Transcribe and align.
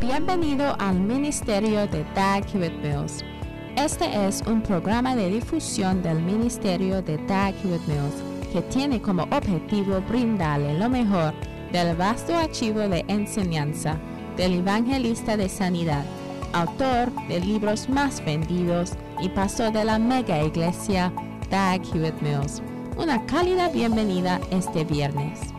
Bienvenido 0.00 0.76
al 0.78 1.00
Ministerio 1.00 1.86
de 1.86 2.04
Dag 2.14 2.44
Hewitt 2.52 2.74
Mills. 2.82 3.24
Este 3.76 4.04
es 4.26 4.42
un 4.46 4.60
programa 4.60 5.16
de 5.16 5.30
difusión 5.30 6.02
del 6.02 6.20
Ministerio 6.20 7.00
de 7.00 7.16
Dag 7.26 7.54
Hewitt 7.64 7.80
Mills 7.86 8.22
que 8.52 8.60
tiene 8.60 9.00
como 9.00 9.22
objetivo 9.22 10.02
brindarle 10.02 10.78
lo 10.78 10.90
mejor 10.90 11.32
del 11.72 11.96
vasto 11.96 12.34
archivo 12.36 12.80
de 12.80 13.06
enseñanza 13.08 13.98
del 14.36 14.58
evangelista 14.58 15.34
de 15.38 15.48
sanidad, 15.48 16.04
autor 16.52 17.10
de 17.28 17.40
libros 17.40 17.88
más 17.88 18.22
vendidos 18.22 18.92
y 19.22 19.30
pastor 19.30 19.72
de 19.72 19.86
la 19.86 19.98
mega 19.98 20.42
iglesia 20.42 21.10
Dag 21.50 21.80
Hewitt 21.94 22.20
Mills. 22.20 22.60
Una 22.98 23.24
cálida 23.24 23.70
bienvenida 23.70 24.42
este 24.50 24.84
viernes. 24.84 25.55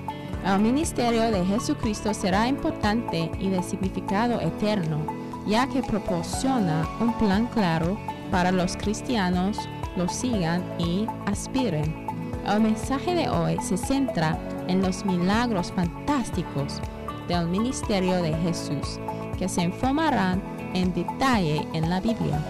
El 0.48 0.60
ministerio 0.60 1.24
de 1.30 1.44
Jesucristo 1.44 2.14
será 2.14 2.48
importante 2.48 3.30
y 3.38 3.50
de 3.50 3.62
significado 3.62 4.40
eterno, 4.40 5.06
ya 5.46 5.68
que 5.68 5.84
proporciona 5.84 6.88
un 7.02 7.12
plan 7.18 7.48
claro 7.48 8.00
para 8.32 8.54
los 8.54 8.78
cristianos 8.78 9.58
lo 9.98 10.08
sigan 10.08 10.64
y 10.80 11.06
aspiren. 11.26 12.08
El 12.48 12.62
mensaje 12.62 13.14
de 13.14 13.28
hoy 13.28 13.58
se 13.62 13.76
centra 13.76 14.40
en 14.70 14.82
los 14.82 15.04
milagros 15.04 15.74
fantásticos 15.74 16.80
del 17.28 17.50
ministerio 17.50 18.22
de 18.22 18.34
Jesús, 18.36 19.02
que 19.38 19.50
se 19.50 19.64
informarán 19.64 20.42
en 20.74 20.94
detalle 20.94 21.68
en 21.74 21.90
la 21.90 22.00
Biblia. 22.00 22.42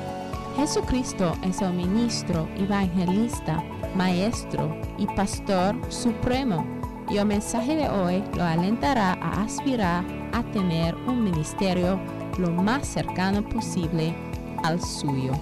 Jesucristo 0.55 1.35
es 1.41 1.63
el 1.63 1.73
ministro, 1.73 2.47
evangelista, 2.57 3.63
maestro 3.95 4.79
y 4.99 5.07
pastor 5.07 5.75
supremo 5.89 6.76
y 7.09 7.17
el 7.17 7.25
mensaje 7.25 7.75
de 7.75 7.89
hoy 7.89 8.23
lo 8.35 8.43
alentará 8.43 9.13
a 9.21 9.43
aspirar 9.43 10.03
a 10.33 10.43
tener 10.51 10.95
un 10.95 11.23
ministerio 11.23 11.99
lo 12.37 12.51
más 12.51 12.87
cercano 12.87 13.47
posible 13.47 14.15
al 14.63 14.81
suyo. 14.81 15.33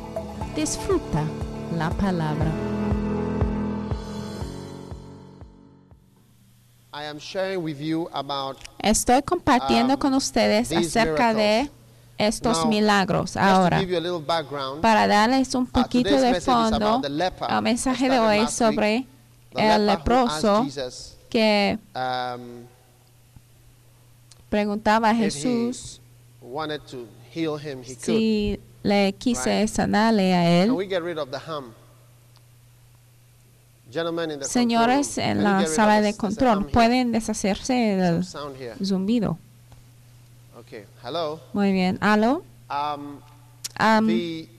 Disfruta 0.55 1.23
la 1.75 1.89
palabra. 1.89 2.51
Estoy 8.79 9.21
compartiendo 9.23 9.95
um, 9.95 9.99
con 9.99 10.13
ustedes 10.13 10.71
acerca 10.71 11.33
de 11.33 11.69
estos 12.17 12.59
Now, 12.59 12.67
milagros. 12.67 13.35
Ahora, 13.35 13.81
you 13.81 14.23
para 14.81 15.07
darles 15.07 15.53
un 15.55 15.67
poquito 15.67 16.11
today's 16.11 16.35
de 16.35 16.41
fondo, 16.41 16.87
about 16.87 17.49
el 17.49 17.61
mensaje 17.61 18.07
de 18.07 18.19
hoy 18.19 18.39
week. 18.39 18.49
sobre 18.49 19.07
el 19.57 19.85
leproso 19.85 20.65
que 21.35 21.77
um, 21.93 22.63
preguntaba 24.49 25.09
a 25.09 25.13
Jesús 25.15 25.99
to 26.89 27.07
heal 27.33 27.57
him, 27.57 27.81
he 27.81 27.93
could. 27.95 28.05
si 28.05 28.59
le 28.83 29.13
quise 29.13 29.61
Right. 29.61 29.67
sanarle 29.67 30.33
a 30.33 30.37
Can 30.43 30.69
él. 30.69 30.71
we 30.71 30.87
get 30.87 31.01
rid 31.03 31.17
of 31.17 31.29
the 31.31 31.39
hum? 31.39 31.73
Gentlemen 33.91 34.41
Señores 34.43 35.17
en 35.17 35.37
can 35.37 35.43
la 35.43 35.67
sala 35.67 36.01
de 36.01 36.15
control? 36.15 36.67
¿pueden 36.67 37.11
deshacerse 37.11 37.73
del 37.73 38.23
zumbido? 38.85 39.37
Okay. 40.57 40.85
Hello. 41.03 41.41
Muy 41.53 41.73
bien. 41.73 41.97
¿Aló? 42.01 42.43
Um, 42.69 43.19
Am, 43.77 44.07
the 44.07 44.47
miracles 44.47 44.47
of 44.47 44.47
Jesus, 44.47 44.47
right, 44.47 44.49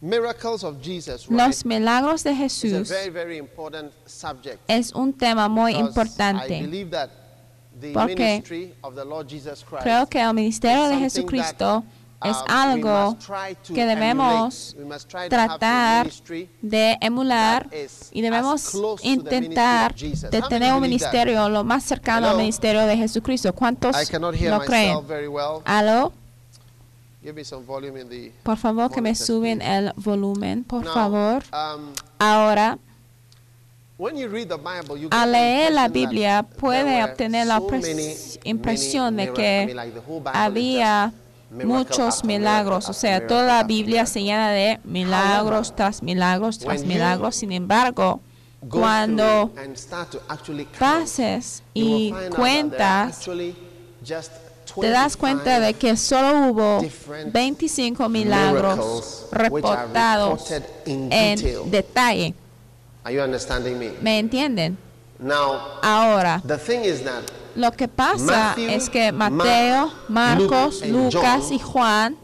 los 0.00 1.64
milagros 1.64 2.22
de 2.22 2.34
Jesús 2.34 2.92
es 4.68 4.92
un 4.92 5.12
tema 5.12 5.48
muy 5.48 5.74
importante. 5.74 6.94
Porque 7.92 8.42
Creo 9.80 10.06
que 10.06 10.20
el 10.20 10.34
ministerio 10.34 10.88
de 10.88 10.96
Jesucristo 10.96 11.84
that, 12.20 12.30
es 12.30 12.36
algo 12.48 13.16
que 13.64 13.86
debemos 13.86 14.76
tratar 15.28 16.10
de 16.60 16.98
emular 17.00 17.68
y 18.10 18.20
debemos 18.20 18.74
intentar 19.02 19.94
de 19.94 20.42
tener 20.48 20.74
un 20.74 20.80
ministerio 20.80 21.48
lo 21.48 21.62
más 21.62 21.84
cercano 21.84 22.28
al 22.28 22.36
ministerio 22.36 22.84
de 22.86 22.96
Jesucristo. 22.96 23.52
¿Cuántos 23.52 23.94
lo 24.12 24.60
creen? 24.60 24.98
¿Aló? 25.64 26.12
Give 26.12 26.16
me 26.18 26.18
some 26.18 26.26
volume 26.26 26.92
in 26.92 27.04
the 27.04 27.07
Por 28.42 28.56
favor, 28.56 28.90
que 28.90 29.00
me 29.00 29.14
suben 29.14 29.60
el 29.60 29.92
volumen, 29.96 30.64
por 30.64 30.84
favor. 30.84 31.42
um, 31.52 31.92
Ahora, 32.18 32.78
when 33.98 34.16
you 34.16 34.28
read 34.28 34.48
the 34.48 34.56
Bible, 34.56 34.96
you 34.96 35.08
al 35.10 35.32
leer 35.32 35.72
la 35.72 35.88
Biblia 35.88 36.42
puede 36.42 37.02
obtener 37.02 37.46
la 37.46 37.60
impresión 38.44 39.16
de 39.16 39.32
que 39.32 39.76
había 40.32 41.12
muchos 41.50 42.24
milagros, 42.24 42.88
o 42.88 42.92
sea, 42.92 43.26
toda 43.26 43.42
la 43.46 43.64
Biblia 43.64 44.06
se 44.06 44.22
llena 44.22 44.50
de 44.50 44.78
milagros 44.84 45.74
tras 45.74 46.02
milagros 46.02 46.58
tras 46.58 46.84
milagros. 46.84 47.36
Sin 47.36 47.52
embargo, 47.52 48.20
Go 48.60 48.80
cuando 48.80 49.52
pases 50.78 51.62
y 51.74 52.12
cuentas, 52.34 53.28
te 54.80 54.90
das 54.90 55.16
cuenta 55.16 55.60
de 55.60 55.72
25 55.72 55.78
que 55.78 55.96
solo 55.96 56.50
hubo 56.50 56.80
different 56.80 57.32
25 57.32 58.08
milagros 58.08 59.26
reportados 59.32 60.50
en 60.86 61.70
detalle. 61.70 62.34
Me? 63.04 63.92
¿Me 64.02 64.18
entienden? 64.18 64.78
Ahora, 65.82 66.42
lo 67.56 67.72
que 67.72 67.88
pasa 67.88 68.54
es 68.56 68.88
que 68.88 69.10
Mateo, 69.10 69.90
Marcos, 70.08 70.86
Lucas 70.86 71.50
y 71.50 71.58
Juan 71.58 72.16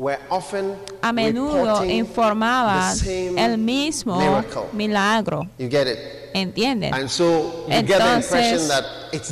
a 1.03 1.13
menudo 1.13 1.85
informaban 1.85 2.97
el 3.37 3.59
mismo 3.59 4.45
milagro. 4.73 5.49
¿Entienden? 6.35 6.93
Entonces, 7.69 8.69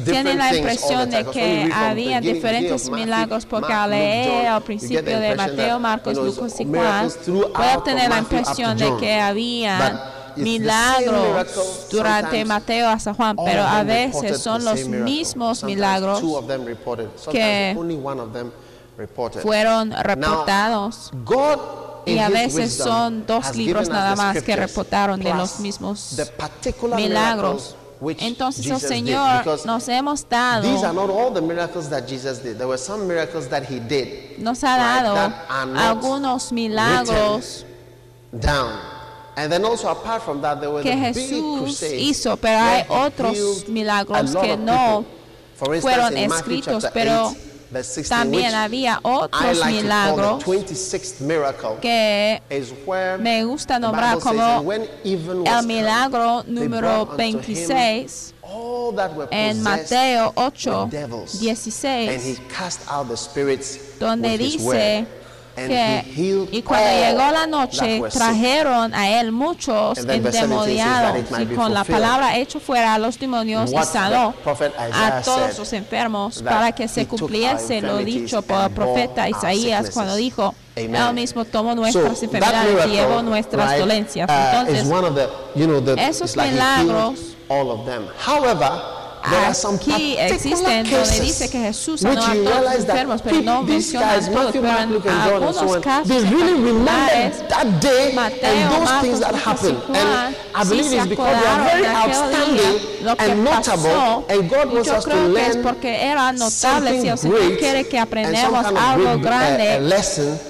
tienen 0.05 0.39
la 0.39 0.55
impresión 0.55 1.11
de 1.11 1.25
que 1.27 1.69
había 1.75 2.21
diferentes 2.21 2.89
milagros 2.89 3.45
porque 3.45 3.73
al 3.73 3.91
leer 3.91 4.47
al 4.47 4.63
principio 4.63 5.19
de 5.19 5.35
Mateo, 5.35 5.81
Marcos, 5.81 6.17
Lucas 6.17 6.61
y 6.61 6.65
Juan, 6.65 7.11
puede 7.53 7.77
obtener 7.77 8.09
la 8.09 8.19
impresión 8.19 8.79
de 8.79 8.97
que 8.99 9.15
había 9.21 10.13
milagros 10.37 11.89
durante 11.91 12.45
Mateo 12.45 12.89
hasta 12.89 13.13
Juan, 13.15 13.37
pero 13.45 13.65
a 13.65 13.83
veces 13.83 14.41
son 14.41 14.65
los 14.65 14.87
mismos 14.87 15.65
milagros 15.65 16.21
two 16.21 16.37
of 16.37 16.47
them 16.47 16.65
reported. 16.65 17.09
Sometimes 17.17 17.77
que 18.97 19.41
fueron 19.43 19.91
reportados. 19.91 21.11
Y 22.07 22.19
a 22.19 22.29
veces 22.29 22.75
son 22.75 23.25
dos 23.27 23.55
libros 23.55 23.89
nada 23.89 24.17
más 24.17 24.43
que 24.43 24.57
reportaron 24.57 25.21
de 25.21 25.35
los 25.35 25.61
mismos 25.61 26.17
milagros. 26.97 27.77
Entonces 28.19 28.67
el 28.67 28.73
Jesus 28.73 28.83
did, 28.83 28.89
Señor 28.89 29.45
nos 29.65 29.89
hemos 29.89 30.29
dado, 30.29 30.69
nos 34.39 34.65
ha 34.65 34.77
dado 34.77 35.33
algunos 35.77 36.53
milagros. 36.53 37.65
And 39.35 39.51
then 39.51 39.65
also 39.65 39.89
apart 39.89 40.23
from 40.23 40.43
that, 40.43 40.61
there 40.61 40.71
were 40.71 40.83
que 40.83 40.91
the 40.91 40.97
big 40.97 41.15
Jesús 41.15 41.61
crusades 41.63 42.03
hizo, 42.03 42.37
pero 42.37 42.59
hay 42.59 42.85
otros 42.89 43.67
milagros 43.67 44.37
que 44.37 44.59
no 44.59 45.07
fueron 45.81 46.17
escritos, 46.19 46.87
pero 46.93 47.29
8, 47.29 47.35
verse 47.35 47.39
16, 47.39 47.52
también 48.09 48.55
había 48.55 49.01
otros 49.03 49.65
milagros 49.67 50.45
the 50.45 50.51
26th 50.51 51.21
miracle, 51.21 51.71
que 51.81 52.43
me 53.19 53.45
gusta 53.45 53.79
nombrar 53.79 54.19
como 54.19 54.43
"And 54.43 54.67
when 54.67 54.89
even 55.05 55.41
was 55.43 55.49
el 55.49 55.67
milagro 55.67 56.45
número 56.47 57.07
brought 57.07 57.21
unto 57.21 57.53
him 57.53 57.69
26 57.69 58.35
all 58.43 58.93
that 58.95 59.15
were 59.15 59.29
en 59.31 59.63
Mateo 59.63 60.33
8, 60.37 60.85
with 60.85 60.91
devils, 60.91 61.35
and 61.35 61.57
16, 61.57 62.21
he 62.21 62.37
cast 62.49 62.81
out 62.91 63.09
the 63.09 63.17
spirits 63.17 63.79
donde 63.99 64.37
dice 64.37 65.07
healed 65.57 66.49
y 66.51 66.63
cuando 66.63 66.89
llegó 66.89 67.31
la 67.31 67.47
noche 67.47 68.03
trajeron 68.11 68.95
a 68.95 69.21
él 69.21 69.33
muchos 69.33 69.99
And 69.99 70.09
then 70.09 70.23
verse 70.23 70.39
17 70.39 70.77
says 70.77 70.79
that 70.79 71.17
endemoniados. 71.17 71.53
y 71.53 71.55
con 71.55 71.75
la 71.75 71.85
palabra 71.85 72.37
hecho 72.37 72.61
fuera 72.61 72.95
a 72.95 72.99
los 72.99 73.19
demonios 73.19 73.73
y 73.73 73.85
sanó 73.85 74.35
a 74.45 75.23
todos 75.23 75.59
los 75.59 75.73
enfermos 75.73 76.43
para 76.43 76.73
que 76.73 76.89
se 76.89 77.07
cumpliese 77.07 77.81
lo 77.81 77.99
dicho 77.99 78.43
por 78.43 78.65
el 78.65 78.71
profeta 78.71 79.29
Isaías 79.29 79.91
cuando 79.91 80.17
dijo 80.17 80.55
él 80.77 80.91
mismo 81.15 81.45
tomó 81.45 81.75
nuestras 81.75 82.23
enfermedades 82.23 82.87
y 82.87 82.91
llevó 82.91 83.23
nuestras 83.23 83.79
dolencias 83.79 84.29
uh, 84.29 84.33
entonces 84.33 84.87
is 84.87 84.91
one 84.91 85.07
aquí 89.23 90.17
existen 90.19 90.91
donde 90.91 91.21
dice 91.21 91.51
que 91.51 91.59
Jesús 91.59 92.01
sanó 92.01 92.23
a 92.23 92.35
todos 92.35 92.63
los 92.63 92.75
enfermos, 92.75 93.23
pero 93.23 93.43
no 93.43 93.63
menciona 93.63 94.13
a 94.13 94.21
todos, 94.21 94.53
pero 94.53 94.69
en 94.69 95.09
algunos 95.09 95.83
casos 95.83 96.23
particulares, 96.25 97.45
Mateo, 98.15 98.81
Marcos, 98.81 99.21
Lucas 99.21 99.65
y 99.65 99.75
Juan, 99.87 100.37
I 100.55 100.65
believe 100.69 100.89
sí 100.89 100.97
it's 100.97 101.07
because 101.07 101.37
they 101.41 101.87
are 101.87 101.97
outstanding 101.97 102.79
día, 103.03 103.15
and 103.19 103.45
notable, 103.45 103.91
pasó, 104.85 105.63
porque 105.63 106.05
era 106.05 106.33
notable, 106.33 107.01
si 107.01 107.09
el 107.09 107.19
Señor 107.19 107.59
quiere 107.59 107.89
que 107.89 107.99
aprendamos 107.99 108.67
algo 108.67 109.19
grande 109.19 109.81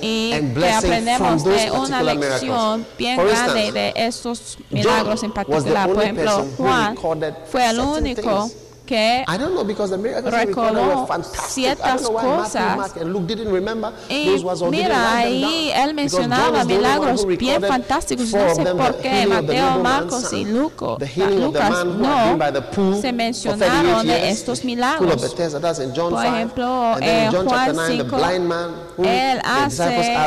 y 0.00 0.32
que 0.54 0.70
aprendemos 0.70 1.44
de 1.44 1.70
una 1.70 2.02
lección 2.02 2.86
bien 2.98 3.16
grande 3.16 3.72
de 3.72 3.92
estos 3.96 4.58
milagros 4.70 5.22
en 5.22 5.32
particular. 5.32 5.88
Por 5.88 6.02
ejemplo, 6.02 6.46
Juan 6.56 6.96
fue 7.50 7.70
el 7.70 7.80
único 7.80 8.50
que 8.92 9.24
I 9.26 9.38
don't 9.38 9.54
know, 9.54 9.64
because 9.64 9.90
the 9.90 9.96
recordó 9.96 11.08
ciertas 11.48 12.02
cosas. 12.02 12.92
Y 14.08 14.44
mira, 14.70 15.16
ahí 15.16 15.72
él 15.74 15.94
mencionaba 15.94 16.64
milagros 16.64 17.26
bien 17.26 17.62
fantásticos. 17.62 18.32
No 18.32 18.54
sé 18.54 18.64
por 18.74 18.96
qué 18.96 19.26
Mateo, 19.26 19.78
Marcos 19.78 20.32
y 20.34 20.44
Luco, 20.44 20.98
Lucas 21.16 21.84
no 21.86 23.00
se 23.00 23.12
mencionaron 23.12 24.06
de 24.06 24.28
estos 24.28 24.62
milagros. 24.62 25.34
Por 26.10 26.24
ejemplo, 26.26 26.96
eh, 27.00 27.30
Juan 27.32 27.76
5, 27.86 28.16
él 29.04 29.40
hace 29.42 30.18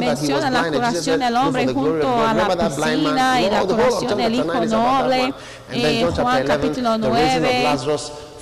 menciona 0.00 0.50
la 0.50 0.70
curación 0.70 1.20
del 1.20 1.36
hombre 1.36 1.66
junto 1.72 2.08
a 2.08 2.34
la 2.34 2.68
piscina 2.68 3.42
y 3.42 3.50
la 3.50 3.62
curación 3.62 4.16
del 4.18 4.34
hijo 4.36 4.64
noble. 4.66 5.34
Juan 6.16 6.44
capítulo 6.46 6.98
9, 6.98 7.76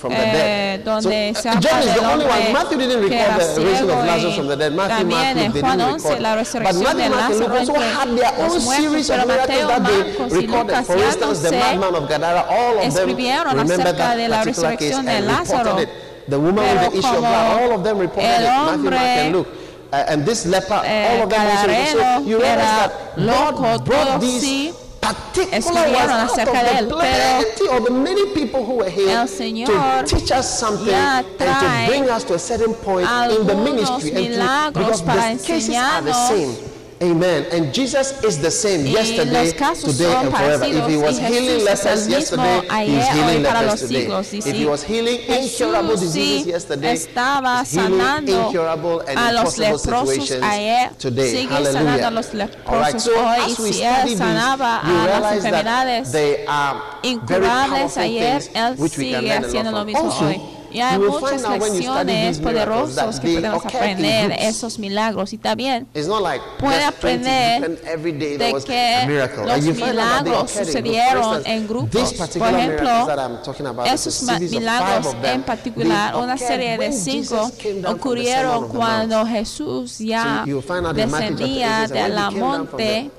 eh, 0.09 0.81
donde 0.83 1.33
so, 1.35 1.41
se 1.41 1.49
habla 1.49 1.69
del 1.69 1.99
hombre 1.99 2.27
que 3.07 3.17
the 3.17 3.43
ciego 3.55 4.03
y 4.03 4.87
también 4.87 5.51
Juan 5.61 5.81
11, 5.81 6.19
la 6.19 6.35
resurrección 6.35 6.97
de 6.97 7.09
Lázaro 7.09 7.57
entre 7.57 8.43
los 8.47 8.63
muertos, 8.63 9.05
pero 9.07 9.25
Mateo, 9.27 9.67
Marcos 9.79 10.33
y 10.41 10.47
Lucas 10.47 10.87
ya 10.87 12.83
escribieron 12.83 13.59
acerca 13.59 14.15
de 14.15 14.27
la 14.27 14.43
resurrección 14.43 15.05
de 15.05 15.21
Lázaro. 15.21 15.77
The 16.29 16.37
woman 16.37 16.63
Pero 16.63 16.81
with 16.81 16.91
the 16.91 16.97
issue 16.99 17.15
of 17.15 17.19
blood, 17.19 17.61
all 17.61 17.71
of 17.73 17.83
them 17.83 17.97
reported 17.97 18.29
it. 18.29 18.45
Matthew, 18.45 18.89
Mark, 18.89 19.01
and 19.01 19.35
Luke. 19.35 19.47
Uh, 19.91 20.05
and 20.07 20.25
this 20.25 20.45
leper, 20.45 20.81
eh, 20.85 21.17
all 21.17 21.23
of 21.23 21.29
them 21.29 21.41
also. 21.41 21.97
So 21.97 22.29
you 22.29 22.37
realize 22.39 22.87
that 22.87 23.17
God 23.17 23.83
brought 23.83 24.21
these 24.21 24.73
particular 25.01 25.81
out 25.97 26.29
of 26.29 26.35
the 26.35 26.87
plenty 26.89 27.67
of 27.75 27.83
the 27.85 27.91
many 27.91 28.33
people 28.33 28.63
who 28.65 28.75
were 28.75 28.89
here 28.89 29.25
to 29.25 30.03
teach 30.05 30.31
us 30.31 30.59
something 30.59 30.93
and 30.93 31.25
to 31.39 31.85
bring 31.87 32.09
us 32.09 32.23
to 32.23 32.35
a 32.35 32.39
certain 32.39 32.73
point 32.75 33.07
in 33.31 33.47
the 33.47 33.55
ministry 33.55 34.11
and 34.11 34.73
to, 34.73 34.79
because 34.79 35.01
the 35.03 35.43
cases 35.45 35.75
are 35.75 36.01
the 36.01 36.13
same. 36.13 36.70
Amen. 37.01 37.45
And 37.51 37.73
Jesus 37.73 38.23
is 38.23 38.37
the 38.39 38.51
same 38.51 38.85
yesterday, 38.85 39.49
today, 39.51 40.13
and 40.13 40.29
forever. 40.29 40.65
If 40.65 40.87
he 40.87 40.97
was 40.97 41.17
healing 41.17 41.65
lepers 41.65 42.07
yesterday, 42.07 42.61
he 42.85 43.01
healing 43.01 43.45
if 44.31 44.55
he 44.55 44.65
was 44.65 44.83
healing 44.83 45.19
incurable 45.21 45.95
diseases 45.97 46.45
yesterday, 46.45 46.93
estaba 46.93 47.61
he's 47.61 47.71
healing 47.73 48.29
incurable 48.29 48.99
and 49.01 49.17
ayer, 49.17 50.91
today. 50.99 51.45
Hallelujah. 51.45 52.11
All 52.67 52.79
right. 52.79 53.01
So 53.01 53.17
as 53.17 53.57
we 53.57 53.71
study 53.71 54.11
you 54.11 54.17
realize 54.17 55.43
that 55.43 56.11
they 56.11 56.45
are 56.45 57.01
y 60.71 60.79
hay 60.79 60.99
muchas 60.99 61.41
lecciones 61.41 62.39
poderosas 62.39 63.19
que 63.19 63.35
podemos 63.35 63.65
aprender 63.65 64.35
esos 64.39 64.79
milagros. 64.79 65.33
Y 65.33 65.37
también 65.37 65.87
puede 66.59 66.83
aprender 66.83 67.79
de 67.79 68.63
que 68.65 69.21
los 69.45 69.75
milagros 69.77 70.51
sucedieron 70.51 71.41
en 71.45 71.67
grupos. 71.67 72.13
Por 72.13 72.53
ejemplo, 72.53 72.89
esos 73.85 74.23
milagros 74.39 75.15
en 75.23 75.43
particular, 75.43 76.15
una 76.15 76.37
serie 76.37 76.77
de 76.77 76.91
cinco, 76.91 77.51
ocurrieron 77.87 78.69
cuando 78.69 79.25
Jesús 79.25 79.99
ya 79.99 80.45
descendía 80.93 81.87
de 81.87 82.09
la 82.09 82.31
monte 82.31 83.11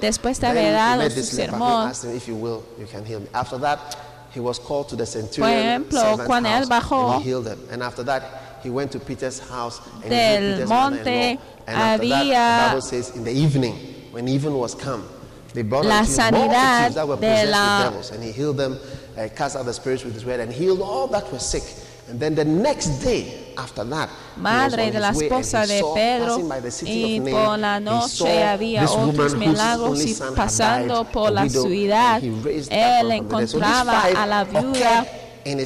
después 0.00 0.40
de 0.40 0.46
haber 0.46 0.72
dado 0.72 1.10
su 1.10 1.22
sermón. 1.22 1.92
he 4.30 4.40
was 4.40 4.58
called 4.58 4.88
to 4.88 4.96
the 4.96 5.06
centurion 5.06 5.84
ejemplo, 5.84 6.80
house, 6.80 7.22
he 7.22 7.28
healed 7.28 7.44
them. 7.44 7.60
And 7.70 7.82
after 7.82 8.02
that, 8.04 8.60
he 8.62 8.70
went 8.70 8.92
to 8.92 9.00
Peter's 9.00 9.38
house 9.38 9.80
and 10.02 10.10
del 10.10 10.54
Peter's 10.54 10.68
monte 10.68 11.38
and 11.68 11.76
after 11.76 12.08
that, 12.08 12.24
the 12.24 12.68
Bible 12.70 12.80
says 12.80 13.14
in 13.14 13.24
the 13.24 13.32
evening, 13.32 13.74
when 14.10 14.26
even 14.26 14.54
was 14.54 14.74
come, 14.74 15.06
they 15.52 15.62
brought 15.62 15.84
la 15.84 16.02
sanidad 16.02 16.94
that 16.94 17.06
were 17.06 17.16
possessed 17.16 17.44
de 17.46 17.50
la... 17.50 17.78
with 17.78 17.92
devils, 17.92 18.10
and 18.10 18.24
he 18.24 18.32
healed 18.32 18.56
them, 18.56 18.78
uh, 19.16 19.28
cast 19.36 19.56
out 19.56 19.64
the 19.66 19.72
spirits 19.72 20.04
with 20.04 20.14
his 20.14 20.24
word, 20.24 20.40
and 20.40 20.52
healed 20.52 20.80
all 20.80 21.06
that 21.08 21.30
were 21.30 21.38
sick. 21.38 21.62
And 22.08 22.18
then 22.18 22.34
the 22.34 22.44
next 22.44 23.00
day, 23.00 23.47
madre 24.36 24.90
de 24.90 25.00
la 25.00 25.10
esposa 25.10 25.66
de 25.66 25.84
Pedro, 25.94 26.38
y 26.82 27.20
por 27.20 27.58
la 27.58 27.80
noche 27.80 28.44
había 28.44 28.84
otros 28.84 29.34
milagros 29.34 30.04
y 30.04 30.14
pasando 30.36 31.04
por 31.04 31.32
la 31.32 31.48
ciudad, 31.48 32.22
él 32.22 33.10
encontraba 33.10 34.02
a 34.02 34.26
la 34.26 34.44
viuda 34.44 35.06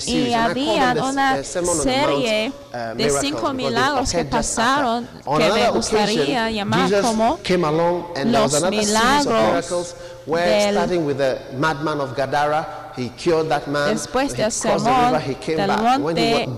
y 0.07 0.33
había 0.33 0.95
una 1.03 1.43
serie 1.43 2.53
de 2.95 3.11
cinco 3.21 3.53
milagros 3.53 4.13
que 4.13 4.25
pasaron 4.25 5.09
que 5.25 5.53
me 5.53 5.71
gustaría 5.71 6.51
llamar 6.51 7.03
como 7.03 7.39
los 8.25 8.71
milagros 8.71 9.97
del, 10.27 10.79
después 13.89 14.37
del 14.37 14.53
sermón 14.53 15.21
del 15.47 15.79
monte 15.79 16.49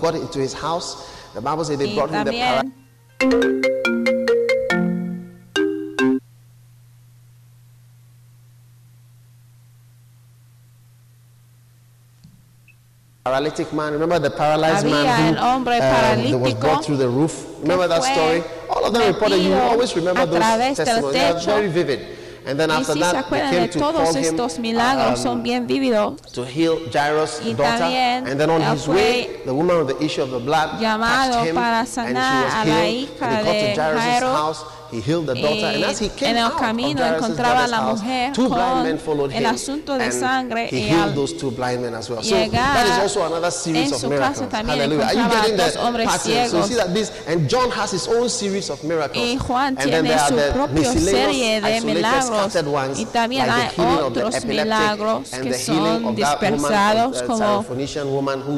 The 1.35 1.41
Bible 1.41 1.65
says 1.65 1.77
they 1.77 1.93
brought 1.93 2.09
him 2.11 2.23
the 2.23 2.31
para. 2.31 2.63
Paralytic 13.25 13.73
man, 13.73 13.91
remember 13.91 14.17
the 14.19 14.29
paralyzed 14.29 14.85
man 14.85 15.35
who 15.35 16.35
uh, 16.35 16.37
was 16.37 16.53
brought 16.53 16.85
through 16.85 16.95
the 16.95 17.09
roof? 17.09 17.45
Remember 17.61 17.85
that 17.89 18.03
story? 18.03 18.41
All 18.69 18.85
of 18.85 18.93
them 18.93 19.13
reported. 19.13 19.39
You 19.39 19.55
always 19.55 19.93
remember 19.93 20.25
those 20.25 20.39
testimonies. 20.77 21.13
They 21.13 21.25
are 21.31 21.39
very 21.41 21.67
vivid. 21.67 22.24
And 22.47 22.59
then 22.59 22.69
after 22.69 22.91
y 22.91 22.93
si 22.93 22.99
that, 22.99 23.11
se 23.11 23.17
acuerdan 23.17 23.51
de 23.51 23.67
todos 23.69 24.15
estos 24.15 24.59
milagros, 24.59 25.19
um, 25.19 25.23
son 25.23 25.43
bien 25.43 25.65
vívidos. 25.65 26.21
To 26.33 26.45
heal 26.45 26.77
Jairus' 26.91 27.41
y 27.43 27.53
daughter. 27.53 27.79
También 27.79 28.27
and 28.27 28.39
then 28.39 28.49
on 28.49 28.61
his 28.61 28.87
way, 28.87 29.41
the 29.45 29.53
woman 29.53 29.87
the 29.87 29.97
issue 30.03 30.21
of 30.21 30.31
the 30.31 30.39
blood 30.39 30.79
llamado 30.79 31.43
para 31.53 31.85
sanar 31.85 32.05
and 32.05 32.17
she 32.17 32.43
was 32.43 32.53
a 32.53 32.65
la 32.69 32.85
hija 32.85 33.39
and 33.39 33.77
Jairus' 33.77 34.74
he 34.91 35.01
healed 35.01 35.25
the 35.27 35.33
daughter. 35.33 35.65
And 35.75 35.83
as 35.83 35.99
he 35.99 36.09
came 36.09 36.29
en 36.29 36.37
el 36.37 36.51
camino 36.51 37.03
out 37.03 37.15
encontraba 37.15 37.65
a 37.65 37.67
la 37.67 37.81
mujer 37.81 38.31
two 38.33 38.47
blind 38.49 38.83
men 38.83 38.99
followed 38.99 39.31
him, 39.31 39.45
el 39.45 39.53
asunto 39.53 39.97
de 39.97 40.11
sangre 40.11 40.69
y 40.71 41.11
those 41.15 41.33
two 41.37 41.49
blind 41.51 41.81
men 41.81 41.95
as 41.95 42.09
well. 42.09 42.21
So 42.21 42.35
that 42.35 42.87
is 42.87 42.99
also 42.99 43.25
another 43.25 43.51
So 43.51 43.71
that 46.75 46.93
this 46.93 47.11
and 47.27 47.49
John 47.49 47.71
has 47.71 47.91
his 47.91 48.07
own 48.07 48.29
series 48.29 48.69
of 48.69 48.83
miracles. 48.83 49.17
Y 49.17 49.37
Juan 49.37 49.77
and 49.77 49.91
then 49.91 50.05
there 50.05 50.19
are 50.19 50.31
the 50.31 50.67
miscellaneous 50.73 51.63
ones 52.65 52.99
y 52.99 53.05
también 53.05 53.47
like 53.47 53.75
the 53.75 53.81
healing 53.81 54.03
of 54.03 54.13
the 54.13 54.25
epileptic 54.27 55.33
and 55.33 55.51
the 55.51 55.55
uh, 55.55 55.59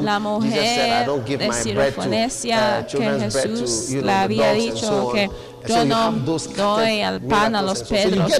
la 0.02 0.18
mujer 0.18 0.48
Jesus 0.48 0.74
said, 0.74 1.02
I 1.02 1.06
don't 1.06 1.24
give 1.26 1.40
my 1.40 1.62
bread 1.74 1.94
to. 1.94 2.00
Uh, 5.08 5.26
yo 5.66 5.84
no 5.84 6.12
doy 6.56 7.02
al 7.02 7.20
pan 7.20 7.54
a 7.56 7.62
los 7.62 7.82
pedros 7.82 8.30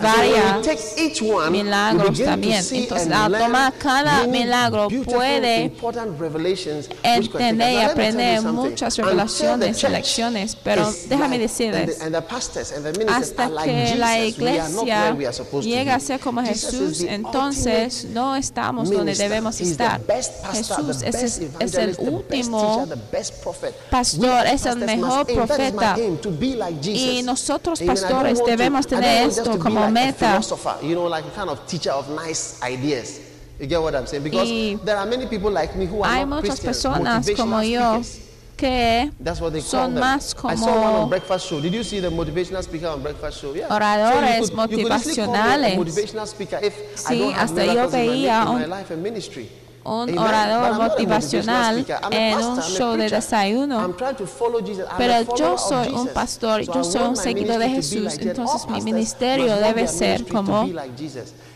varios 0.00 1.50
milagros 1.50 2.18
también. 2.18 2.64
Entonces, 2.70 3.10
al 3.12 3.34
ah, 3.34 3.38
tomar 3.38 3.72
cada 3.74 4.26
milagro 4.26 4.88
puede 5.04 5.72
entender 7.02 7.72
y 7.72 7.76
aprender 7.78 8.42
muchas 8.42 8.96
revelaciones 8.96 9.82
y 9.82 9.88
lecciones. 9.88 10.56
Pero 10.56 10.92
déjame 11.08 11.38
decirles, 11.38 11.98
hasta 13.08 13.50
que 13.64 13.94
la 13.96 14.24
iglesia 14.24 15.16
llega 15.60 15.94
a 15.94 16.00
ser 16.00 16.20
como 16.20 16.42
Jesús, 16.42 17.00
entonces 17.02 18.04
no 18.04 18.36
estamos 18.36 18.90
donde 18.90 19.14
debemos 19.14 19.60
estar. 19.60 20.00
Jesús 20.52 21.02
es, 21.02 21.40
es 21.58 21.74
el 21.74 21.96
último 21.98 22.86
pastor, 23.90 24.46
es 24.46 24.66
el 24.66 24.78
mejor 24.78 25.26
profeta. 25.26 25.96
Y 26.82 27.22
nosotros, 27.22 27.80
pastores, 27.80 28.42
debemos 28.44 28.86
tener 28.86 29.28
esto 29.28 29.58
como 29.58 29.87
prometa. 29.90 30.14
philosopher, 30.14 30.78
you 30.82 30.94
know, 30.94 31.06
like 31.06 31.24
a 31.24 31.30
kind 31.30 31.50
of 31.50 31.66
teacher 31.66 31.90
of 31.90 32.08
nice 32.10 32.60
ideas. 32.62 33.20
You 33.60 33.66
get 33.66 33.82
what 33.82 33.94
I'm 33.94 34.06
saying? 34.06 34.22
Because 34.22 34.48
Y 34.48 34.78
there 34.84 34.96
are 34.96 35.06
many 35.06 35.26
people 35.26 35.50
like 35.50 35.74
me 35.74 35.86
who 35.86 36.02
are 36.02 36.08
Hay 36.12 36.24
not 36.24 36.42
muchas 36.42 36.60
Christians, 36.60 36.84
personas 36.84 37.36
como 37.36 37.56
motivational 37.56 37.70
yo 37.70 38.02
speakers. 38.02 38.24
que 38.56 39.10
That's 39.20 39.40
what 39.40 39.52
they 39.52 39.60
call 39.60 39.70
son 39.70 39.94
más 39.94 40.34
I 40.44 40.54
saw 40.56 40.66
one 40.66 40.76
on 40.78 40.92
como 40.94 41.06
Breakfast 41.08 41.46
Show. 41.48 41.60
Did 41.60 41.74
you 41.74 41.82
see 41.82 42.00
the 42.00 42.08
motivational 42.10 42.62
speaker 42.62 42.88
on 42.88 43.02
Breakfast 43.02 43.40
Show? 43.40 43.54
Yeah. 43.54 43.68
Oradores 43.68 44.46
so 44.46 44.52
you 44.52 44.68
could, 44.68 44.70
you 44.78 44.84
could 44.84 44.92
easily 44.92 45.16
call 45.26 45.32
me 45.32 45.38
a 45.38 45.42
motivacionales. 45.42 45.76
motivational 45.76 46.26
speaker 46.26 46.58
if 46.62 47.08
I 47.08 47.18
don't 47.18 47.32
have 47.32 47.40
hasta 47.50 47.66
yo 47.66 47.72
miracles 47.72 47.94
in 47.94 48.06
my, 48.06 48.12
veía 48.14 48.42
in 48.46 48.70
my 48.70 48.76
life 48.78 48.90
and 48.92 49.02
ministry. 49.02 49.48
Un 49.84 50.18
orador 50.18 50.64
a 50.64 50.72
motivacional 50.72 51.86
a 52.02 52.08
en 52.10 52.38
un 52.38 52.58
a 52.58 52.62
show 52.62 52.96
de 52.96 53.08
desayuno. 53.08 53.80
A 53.80 54.96
Pero 54.98 55.36
yo 55.36 55.58
soy 55.58 55.88
un 55.88 56.08
pastor, 56.08 56.62
yo 56.62 56.84
soy 56.84 57.08
un 57.08 57.16
seguidor 57.16 57.58
de 57.58 57.68
Jesús, 57.70 58.18
entonces 58.18 58.68
mi 58.68 58.80
ministerio 58.80 59.56
debe 59.56 59.86
ser 59.88 60.26
como 60.26 60.68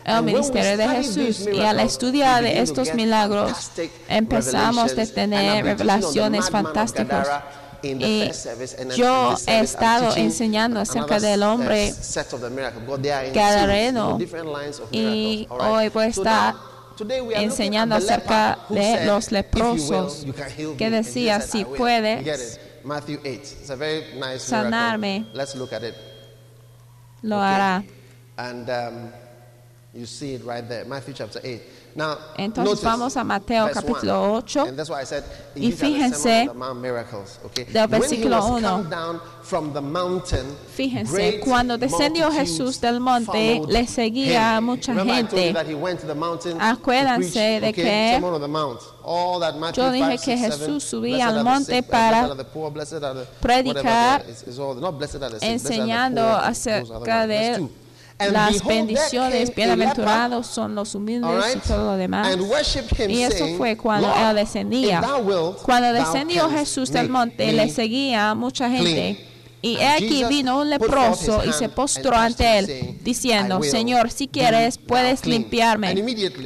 el 0.05 0.23
ministerio 0.23 0.77
de 0.77 0.87
Jesús 0.89 1.47
y 1.47 1.59
al 1.61 1.79
estudiar 1.79 2.43
de 2.43 2.61
estos 2.61 2.93
milagros 2.93 3.71
empezamos 4.07 4.91
revelations. 4.91 5.13
tener 5.13 5.65
revelaciones 5.65 6.49
fantásticas. 6.49 7.27
Y 7.83 8.31
yo 8.95 9.35
he 9.45 9.59
estado 9.59 10.15
enseñando 10.15 10.79
acerca 10.79 11.19
del 11.19 11.43
hombre 11.43 11.93
gadareno. 13.33 14.17
Y 14.91 15.47
hoy 15.49 15.89
voy 15.89 16.03
a 16.03 16.07
estar 16.07 16.72
enseñando 17.35 17.95
acerca 17.95 18.59
de 18.69 19.05
los 19.05 19.25
"If 19.25 19.31
you 19.31 19.35
will, 19.35 19.43
leprosos, 19.43 20.25
que 20.77 20.89
me." 20.89 20.97
And 20.97 21.05
decía, 21.05 21.41
"Si 21.41 21.65
puedes 21.65 22.19
You 22.19 22.25
get 22.25 22.39
it? 22.39 22.59
Matthew 22.83 23.19
8. 23.23 23.57
It's 23.61 23.69
a 23.69 23.75
very 23.75 24.03
nice 24.15 24.39
sanarme. 24.43 25.19
miracle. 25.19 25.37
Let's 25.37 25.55
look 25.55 25.73
at 25.73 25.83
it. 25.83 25.95
lo 27.21 27.37
hará. 27.37 27.83
And 28.37 28.69
um, 28.69 29.11
you 29.93 30.05
see 30.05 30.33
it 30.33 30.43
right 30.43 30.67
there, 30.67 30.85
Matthew 30.85 31.13
chapter 31.13 31.39
8. 31.43 31.61
Now, 31.95 32.17
Entonces 32.37 32.81
vamos 32.83 33.15
a 33.17 33.23
Mateo 33.23 33.69
capítulo 33.71 34.31
1. 34.31 34.37
8. 34.37 34.61
And 34.61 34.77
that's 34.77 34.89
why 34.89 35.01
I 35.01 35.05
said, 35.05 35.23
Y 35.55 35.71
fíjense 35.71 36.49
del 37.71 37.87
versículo 37.87 38.37
was 38.37 38.61
1. 38.63 38.69
come 38.69 38.89
down 38.89 39.21
from 39.43 39.73
the 39.73 39.81
mountain, 39.81 40.45
Fíjense, 40.75 41.39
cuando 41.41 41.77
descendió 41.77 42.31
Jesús 42.31 42.81
del 42.81 42.99
monte, 42.99 43.61
le 43.67 43.85
seguía 43.85 44.59
mucha 44.61 44.95
gente. 44.95 45.53
Acuérdense 46.59 47.59
de 47.59 47.73
que 47.73 48.19
yo 49.73 49.91
dije 49.91 50.17
5, 50.17 50.23
que 50.23 50.37
6, 50.37 50.37
7, 50.37 50.37
Jesús 50.37 50.83
subía 50.83 51.27
al 51.27 51.43
monte 51.43 51.83
para 51.83 52.35
predicar, 53.39 54.25
enseñando 55.41 56.23
acerca 56.23 57.27
de 57.27 57.69
las 58.19 58.63
bendiciones, 58.65 59.53
bienaventurados 59.55 60.47
son 60.47 60.75
los 60.75 60.95
humildes 60.95 61.55
y 61.55 61.59
todo 61.67 61.91
lo 61.91 61.97
demás. 61.97 62.35
Y 63.07 63.21
eso 63.21 63.45
fue 63.57 63.77
cuando 63.77 64.13
él 64.13 64.35
descendía. 64.35 65.01
Cuando 65.63 65.93
descendió 65.93 66.49
Jesús 66.49 66.91
del 66.91 67.09
monte, 67.09 67.51
le 67.51 67.69
seguía 67.69 68.33
mucha 68.35 68.69
gente. 68.69 69.32
Y 69.63 69.77
he 69.77 69.87
aquí 69.87 70.25
vino 70.25 70.59
un 70.59 70.69
leproso 70.69 71.41
y 71.45 71.53
se 71.53 71.69
postró 71.69 72.15
ante 72.15 72.59
él, 72.59 72.97
diciendo, 73.01 73.63
Señor, 73.63 74.11
si 74.11 74.27
quieres, 74.27 74.77
puedes 74.77 75.25
limpiarme. 75.25 75.95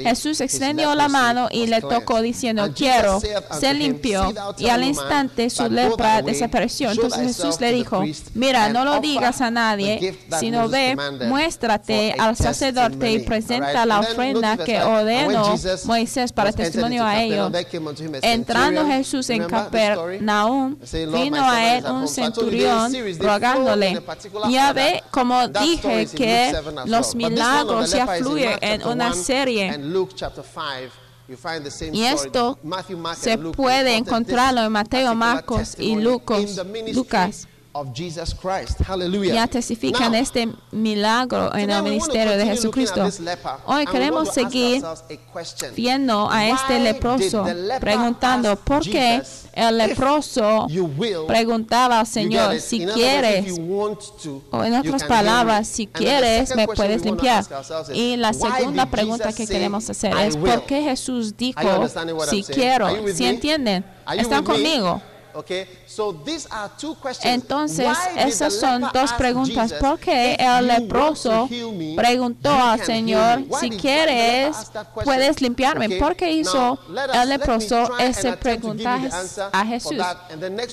Jesús 0.04 0.40
extendió 0.40 0.94
la 0.94 1.08
mano 1.08 1.50
y 1.52 1.66
le 1.66 1.82
tocó 1.82 2.22
diciendo, 2.22 2.72
quiero, 2.76 3.20
se 3.60 3.74
limpió. 3.74 4.32
Y 4.60 4.70
al 4.70 4.84
instante 4.84 5.50
su 5.50 5.68
lepra 5.68 6.22
desapareció. 6.22 6.92
Entonces 6.92 7.36
Jesús 7.36 7.60
le 7.60 7.72
dijo, 7.74 8.04
mira, 8.36 8.70
no 8.70 8.86
lo 8.86 9.00
digas 9.00 9.42
a 9.42 9.50
nadie, 9.50 10.16
sino 10.40 10.70
ve, 10.70 10.96
muéstrate 11.28 12.14
al 12.18 12.36
sacerdote 12.36 13.12
y 13.14 13.20
presenta 13.20 13.86
la 13.86 14.00
ofrenda 14.00 14.58
que 14.58 14.80
ordenó 14.82 15.56
Moisés 15.86 16.32
para 16.32 16.52
testimonio 16.52 17.04
a 17.04 17.22
ellos. 17.22 17.52
Entrando. 18.22 18.86
Jesús 18.86 19.30
en? 19.30 19.48
Capernaum, 19.48 20.78
Saying, 20.84 21.12
"Lord, 21.12 21.18
my 21.18 21.24
vino 21.24 21.50
a 21.50 21.76
él 21.76 21.86
un 21.86 21.92
home." 21.92 22.08
So 22.08 22.22
I 22.22 22.32
told 22.32 22.52
you 22.52 22.60
there 22.60 22.68
is 22.68 22.88
centurión 22.92 23.07
rogándole. 23.14 24.02
Ya 24.50 24.74
ve, 24.74 25.04
como 25.12 25.48
dije, 25.48 26.08
que 26.16 26.52
Luke 26.52 26.64
7 26.64 26.80
as 26.80 26.90
los 26.90 27.16
milagros 27.16 27.92
ya 27.92 28.08
fluyen 28.08 28.58
en 28.62 28.88
una 28.88 29.08
1 29.08 29.16
serie. 29.16 29.70
and 29.70 29.86
Luke 29.94 30.14
chapter 30.16 30.44
5. 30.44 30.92
You 31.28 31.36
find 31.36 31.64
the 31.64 31.72
same 31.72 31.92
Y 31.94 32.06
esto 32.06 32.58
se 33.18 33.38
puede 33.38 33.98
encontrarlo 33.98 34.62
en 34.64 34.72
Mateo, 34.72 35.14
Marcos 35.14 35.76
y 35.78 35.96
Lucas- 35.96 37.48
of 37.78 37.94
Jesus 37.94 38.34
Christ. 38.34 38.80
Hallelujah. 38.82 39.34
Ya 39.34 39.48
testifican 39.48 40.12
Now, 40.12 40.22
este 40.22 40.50
milagro 40.72 41.54
en 41.56 41.70
el 41.70 41.84
ministerio 41.84 42.36
de 42.36 42.46
Jesucristo. 42.46 43.08
Hoy 43.66 43.86
queremos 43.86 44.34
seguir 44.34 44.84
viendo 45.76 46.28
a 46.30 46.48
este 46.48 46.80
leproso, 46.80 47.46
preguntando 47.80 48.56
por 48.56 48.82
qué 48.82 49.22
el 49.54 49.80
"If 49.82 49.88
leproso 49.90 50.68
will, 50.98 51.26
preguntaba 51.28 52.00
al 52.00 52.08
Señor, 52.08 52.60
si 52.60 52.86
quieres, 52.86 53.56
to, 53.56 54.42
o 54.52 54.64
en 54.64 54.76
otras 54.76 55.04
palabras, 55.04 55.68
si 55.68 55.86
quieres, 55.86 56.56
me 56.56 56.68
puedes 56.68 57.06
limpiar. 57.06 57.46
Y 57.94 58.18
la 58.18 58.34
segunda 58.34 58.88
pregunta 58.88 59.32
que 59.34 59.46
queremos 59.46 59.88
hacer 59.90 60.14
"I 60.16 60.28
es, 60.28 60.36
will"? 60.36 60.52
¿por 60.52 60.66
qué 60.66 60.82
Jesús 60.82 61.38
dijo, 61.38 61.88
si 62.28 62.44
quiero? 62.44 62.88
¿Si 63.14 63.26
entienden? 63.26 63.86
¿Están 64.18 64.44
conmigo? 64.44 65.00
Okay, 65.34 65.68
so 65.88 66.14
these 66.26 66.48
are 66.52 66.70
two 66.78 66.96
questions. 66.96 67.34
Entonces, 67.34 67.98
esas 68.16 68.54
son 68.60 68.86
dos 68.94 69.14
preguntas. 69.14 69.74
¿Por 69.74 70.00
qué 70.00 70.34
"If 70.34 70.46
el 70.46 70.68
leproso 70.68 71.50
preguntó 71.96 72.52
al 72.52 72.84
Señor, 72.84 73.22
heal 73.22 73.40
me"? 73.40 73.48
Why 73.50 73.60
si 73.60 73.70
quieres, 73.70 74.56
puedes 75.04 75.42
limpiarme? 75.42 75.90
¿Por 75.98 76.16
qué 76.16 76.32
hizo 76.32 76.78
el 77.14 77.30
leproso 77.30 77.90
preguntaje 78.40 79.08
answer 79.08 79.50
a 79.52 79.66
Jesús? 79.66 80.04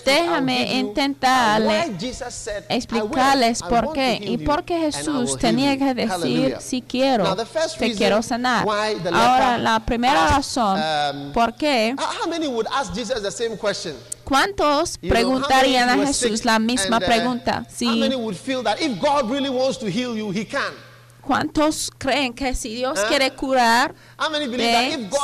Déjame 0.04 0.75
intentarle 0.75 1.87
why 1.88 1.97
Jesus 1.99 2.35
said, 2.35 2.64
"I 2.64 2.66
will, 2.66 2.76
explicarles 2.76 3.62
por 3.62 3.92
qué 3.92 4.18
y 4.21 4.38
por 4.38 4.64
qué 4.64 4.78
Jesús 4.78 5.38
tenía 5.38 5.75
you." 5.75 5.78
que 5.78 5.94
decir 5.94 6.56
si 6.61 6.83
quiero, 6.83 7.37
te 7.78 7.94
quiero 7.94 8.23
sanar. 8.23 8.66
Ahora 9.12 9.59
la 9.59 9.80
primera 9.80 10.28
razón 10.28 10.80
um, 10.80 11.33
por 11.33 11.54
qué 11.54 11.94
How 11.99 12.25
how 12.25 12.28
many 12.28 12.47
would 12.49 12.66
ask 12.73 12.92
Jesus 12.94 13.23
the 13.23 13.30
same 13.30 13.56
question? 13.56 13.94
¿Cuántos 14.25 14.99
preguntarían 15.09 15.89
a 15.89 16.07
Jesús 16.07 16.45
la 16.45 16.59
misma 16.59 16.99
uh, 16.99 17.01
pregunta? 17.01 17.67
Si? 17.69 17.87
¿Cuántos 21.21 21.91
creen 21.97 22.35
que 22.35 22.55
si 22.55 22.75
Dios 22.75 23.01
quiere 23.09 23.31
curar, 23.33 23.95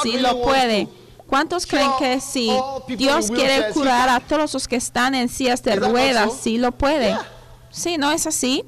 sí 0.03 0.13
really 0.13 0.23
lo 0.23 0.43
puede? 0.43 0.87
to? 0.87 0.93
¿Cuántos 1.27 1.67
creen 1.67 1.91
que 1.99 2.21
si 2.21 2.51
Dios 2.89 3.31
quiere 3.31 3.71
curar 3.73 4.09
a 4.09 4.19
todos 4.19 4.55
los 4.55 4.67
que 4.67 4.77
están 4.77 5.15
en 5.15 5.29
sillas 5.29 5.63
de 5.63 5.77
ruedas, 5.77 6.33
sí 6.43 6.59
lo 6.59 6.73
puede? 6.73 7.17
Sí, 7.71 7.99
¿no 7.99 8.11
es 8.11 8.27
así? 8.27 8.65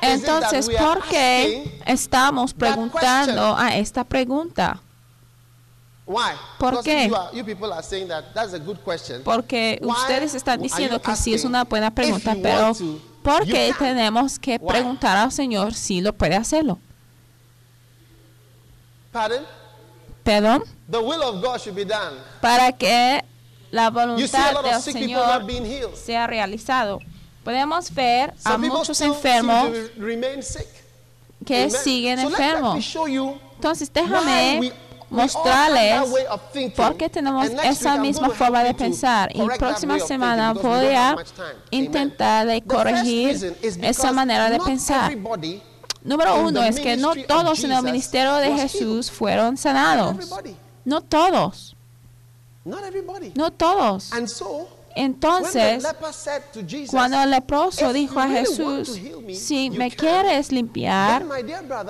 Entonces, 0.00 0.68
¿por 0.70 1.02
qué 1.04 1.80
estamos 1.86 2.52
preguntando 2.52 3.56
a 3.56 3.76
esta 3.76 4.04
pregunta? 4.04 4.80
Why? 6.06 6.32
¿Por 6.58 6.70
Because 6.70 6.84
qué? 6.84 7.08
You, 7.08 7.14
are, 7.16 7.36
you 7.36 7.44
people 7.44 7.72
are 7.72 7.82
saying 7.82 8.08
that 8.08 8.24
that's 8.34 8.52
a 8.54 8.58
good 8.58 8.78
question. 8.84 9.22
Porque 9.22 9.78
ustedes 9.82 10.34
están 10.34 10.60
diciendo 10.60 11.00
que 11.00 11.16
sí 11.16 11.34
es 11.34 11.44
una 11.44 11.64
buena 11.64 11.90
pregunta, 11.90 12.36
pero 12.42 12.72
¿por 13.22 13.44
qué 13.44 13.74
tenemos 13.78 14.38
que 14.38 14.58
preguntar 14.58 15.16
al 15.16 15.32
Señor 15.32 15.74
si 15.74 16.00
lo 16.00 16.12
puede 16.12 16.36
hacerlo? 16.36 16.78
Perdón, 20.22 20.64
The 20.90 20.98
will 20.98 21.22
of 21.22 21.40
God 21.42 21.60
should 21.60 21.76
be 21.76 21.84
done. 21.84 22.16
para 22.40 22.72
que 22.72 23.22
la 23.70 23.90
voluntad 23.90 24.62
del 24.62 24.80
Señor 24.80 25.42
sea 25.94 26.26
realizado. 26.26 26.98
Podemos 27.44 27.92
ver 27.92 28.32
a 28.42 28.56
muchos 28.56 29.00
enfermos 29.02 29.68
que 31.44 31.70
siguen 31.70 32.18
enfermos. 32.20 32.96
Entonces 33.56 33.92
déjame 33.92 34.72
mostrarles 35.10 36.02
por 36.76 36.96
qué 36.96 37.08
tenemos 37.08 37.48
esa 37.64 37.96
misma 37.98 38.30
forma 38.30 38.62
de 38.64 38.74
pensar. 38.74 39.30
Y 39.34 39.40
próxima 39.58 39.98
semana 40.00 40.52
voy 40.52 40.86
a 40.86 41.16
intentar 41.70 42.46
de 42.46 42.62
corregir 42.62 43.56
esa 43.62 44.12
manera 44.12 44.50
de 44.50 44.58
pensar. 44.60 45.16
Número 46.02 46.36
uno 46.40 46.62
es 46.62 46.78
que 46.78 46.96
no 46.96 47.14
todos 47.26 47.64
en 47.64 47.72
el 47.72 47.82
ministerio 47.82 48.34
de 48.34 48.52
Jesús 48.52 49.10
fueron 49.10 49.56
sanados. 49.56 50.30
No 50.84 51.00
todos, 51.00 51.76
no 53.34 53.50
todos. 53.50 54.10
Entonces, 54.96 55.84
cuando 56.90 57.20
el 57.20 57.30
leproso 57.30 57.90
"If 57.90 57.94
dijo 57.94 58.20
a 58.20 58.28
Jesús, 58.28 59.00
si 59.34 59.70
me 59.70 59.90
can." 59.90 59.98
quieres 59.98 60.52
limpiar, 60.52 61.24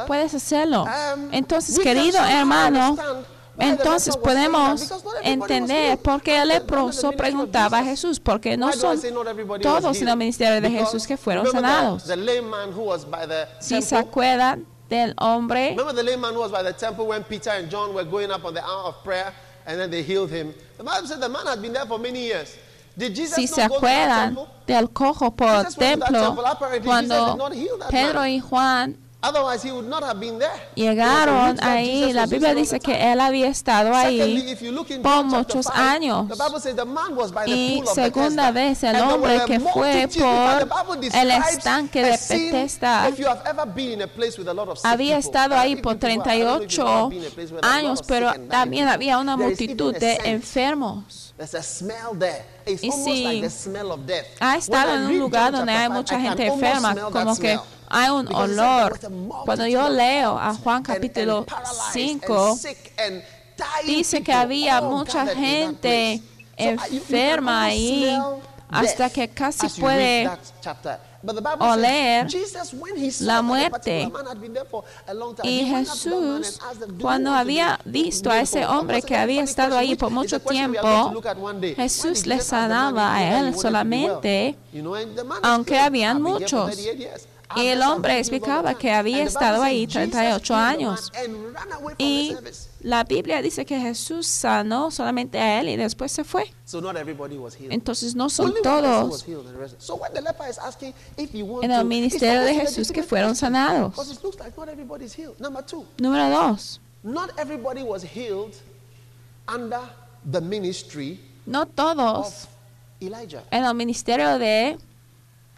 puedes 0.07 0.35
hacerlo. 0.35 0.85
um, 0.85 1.29
Entonces, 1.33 1.79
querido 1.79 2.19
hermano, 2.25 2.97
Entonces 3.57 4.17
podemos 4.17 4.93
entender 5.23 5.99
por 5.99 6.21
qué 6.23 6.43
el 6.43 6.49
leproso 6.49 7.13
preguntaba 7.13 7.79
a. 7.79 7.85
Jesús, 7.85 8.19
porque 8.19 8.57
no 8.57 8.73
son 8.73 9.01
todos 9.63 10.01
en 10.01 10.09
el 10.09 10.17
ministerio 10.17 10.61
de 10.61 10.71
Jesús 10.71 11.07
que 11.07 11.17
fueron 11.17 11.47
sanados. 11.51 12.03
Si 13.61 13.81
se 13.83 13.97
acuerdan 13.97 14.67
del 14.89 15.15
hombre 15.19 15.71
Remember 15.71 15.95
the 15.95 16.03
lame 16.03 16.21
man 16.21 16.35
who 16.35 16.41
was 16.41 16.51
by 16.51 16.63
the 16.63 16.73
temple 16.73 17.07
when 17.07 17.23
Peter 17.25 17.51
and 17.51 17.71
John 17.71 17.95
were 17.95 18.05
going 18.05 18.31
up 18.31 18.45
on 18.45 18.55
the 18.55 18.61
hour 18.61 18.89
of 18.89 19.03
prayer 19.03 19.33
and 19.67 19.79
then 19.79 19.91
they 19.91 20.03
healed 20.03 20.31
him? 20.31 20.53
The 20.77 20.85
Bible 20.85 21.07
said 21.07 21.21
the 21.21 21.29
man 21.29 21.47
had 21.47 21.63
been 21.63 21.73
there 21.73 21.87
for 21.87 21.99
many 21.99 22.21
years. 22.27 22.57
Si 22.97 23.47
se 23.47 23.63
acuerdan 23.63 24.39
del 24.67 24.91
cojo 24.91 25.35
por 25.35 25.67
templo, 25.75 26.37
cuando 26.85 27.51
Pedro 27.91 28.27
y 28.27 28.41
Juan 28.41 29.04
Otherwise, 29.27 29.63
he 29.67 29.73
would 29.73 29.89
not 29.89 30.03
have 30.03 30.21
been 30.21 30.39
there. 30.39 30.53
llegaron 30.75 31.59
ahí, 31.63 32.13
la 32.13 32.27
Biblia 32.27 32.55
dice 32.55 32.79
que 32.79 33.11
él 33.11 33.21
había 33.21 33.49
estado 33.49 33.95
ahí 33.95 34.55
por 35.03 35.25
muchos 35.25 35.67
años. 35.69 36.27
Y 37.47 37.83
segunda 37.95 38.51
vez 38.51 38.85
el 38.85 39.01
hombre 39.01 39.41
que 39.47 39.61
fue 39.61 40.09
por 40.09 40.69
el 41.15 41.31
estanque 41.31 42.03
de 42.03 42.11
Bethesda. 42.11 43.11
Había 44.83 45.17
estado 45.17 45.57
ahí 45.57 45.77
por 45.77 45.95
think 45.99 46.23
people- 46.23 46.35
I 46.35 46.41
don't 46.41 46.59
know 46.59 46.61
if 46.61 46.71
you've 46.71 46.87
ever 46.87 47.05
38 47.05 47.09
been 47.09 47.23
in 47.23 47.23
a 47.23 47.29
place 47.29 47.53
where 47.53 47.61
there's 47.63 47.65
a 47.65 47.65
lot 47.65 47.65
años, 47.65 48.03
pero 48.07 48.33
también 48.51 48.89
había 48.89 49.19
una 49.19 49.37
multitud 49.39 49.95
de 49.97 50.21
enfermos. 50.25 51.33
There's 51.37 51.55
a 51.55 51.63
smell 51.63 52.17
there. 52.19 52.45
It's 52.67 52.83
Y 52.83 52.91
si 52.93 53.25
like 53.25 53.43
the 53.43 53.51
smell 53.51 53.91
of 53.91 54.07
death. 54.07 54.25
Ha 54.41 54.57
estado 54.57 54.95
en 54.95 55.07
un 55.07 55.19
lugar 55.19 55.53
donde 55.53 55.73
hay 55.73 55.89
mucha 55.89 56.19
gente 56.21 56.47
enferma, 56.47 56.95
como 57.11 57.37
que. 57.37 57.59
Hay 57.89 58.11
un 58.11 58.33
olor. 58.35 58.99
Cuando 59.45 59.67
yo 59.67 59.89
leo 59.89 60.39
a 60.39 60.55
Juan 60.55 60.83
capítulo 60.83 61.39
and 61.39 61.47
paralyzed 61.47 61.93
5, 61.93 62.49
and 62.51 62.59
sick 62.59 62.93
and 62.99 63.23
dying 63.57 63.87
dice 63.87 64.23
que 64.23 64.33
había 64.33 64.81
mucha 64.81 65.27
gente 65.27 66.23
enferma 66.57 67.65
ahí 67.65 68.19
hasta 68.69 69.11
que 69.11 69.29
casi 69.29 69.69
puede 69.81 70.29
oler 71.59 72.27
la 73.21 73.41
muerte. 73.43 74.11
Y 75.43 75.65
Jesús, 75.65 76.61
asked 76.61 76.81
them, 76.81 76.89
"Do 76.89 76.95
you 76.97 77.01
cuando 77.01 77.33
había 77.33 77.79
visto 77.85 78.31
a 78.31 78.41
ese 78.41 78.65
whole?" 78.67 78.79
hombre 78.79 79.03
que 79.03 79.17
había 79.17 79.43
estado 79.43 79.79
ahí 79.79 79.95
por 79.97 80.11
mucho 80.11 80.41
tiempo, 80.41 81.13
Jesús 81.77 82.27
le 82.27 82.41
sanaba 82.41 83.15
a 83.15 83.39
él 83.39 83.55
solamente, 83.55 84.57
aunque 85.43 85.79
habían 85.79 86.19
"I've 86.19 86.25
been 86.25 86.43
here 86.43 86.49
for 86.49 86.65
muchos. 86.67 86.79
38 87.49 87.55
years. 87.57 87.65
Y 87.65 87.69
el 87.69 87.83
hombre 87.83 88.19
explicaba 88.19 88.75
que 88.75 88.91
había 88.91 89.23
estado 89.23 89.63
ahí 89.63 89.87
38 89.87 90.55
años. 90.55 91.13
Y 91.99 92.37
la 92.81 93.05
Biblia 93.05 93.43
dice 93.43 93.65
que 93.65 93.79
Jesús 93.79 94.27
sanó 94.27 94.91
solamente 94.91 95.39
a 95.39 95.61
él 95.61 95.69
y 95.69 95.77
después 95.77 96.13
se 96.13 96.25
fue. 96.25 96.45
Entonces 97.71 98.15
no 98.15 98.29
son 98.29 98.55
todos 98.63 99.25
healed 99.25 99.47
and 99.47 99.55
the 99.55 99.59
rest- 99.59 99.75
So 99.79 99.97
when 99.97 100.13
the 100.13 100.21
leper 100.21 100.49
is 100.49 100.59
asking 100.59 100.95
if 101.17 101.33
you 101.33 101.45
want 101.47 101.65
en 101.65 101.71
el 101.71 101.85
ministerio 101.85 102.43
de 102.43 102.55
Jesús 102.55 102.91
que 102.93 103.03
fueron 103.03 103.35
sanados. 103.37 103.93
Because 103.93 104.13
it 104.13 104.23
looks 104.23 104.39
like 104.39 104.57
not 104.57 104.69
everybody 104.69 105.05
is 105.05 105.15
healed. 105.15 105.39
Number 105.41 105.63
two, 105.65 105.85
Número 105.99 106.29
dos, 106.31 106.81
not 107.03 107.31
everybody 107.39 107.83
was 107.83 108.03
healed 108.03 108.55
under 109.47 109.81
the 110.31 110.41
ministry 110.41 111.21
no 111.47 111.67
todos 111.67 112.49
en 113.01 113.65
el 113.65 113.75
ministerio 113.75 114.39
de 114.39 114.79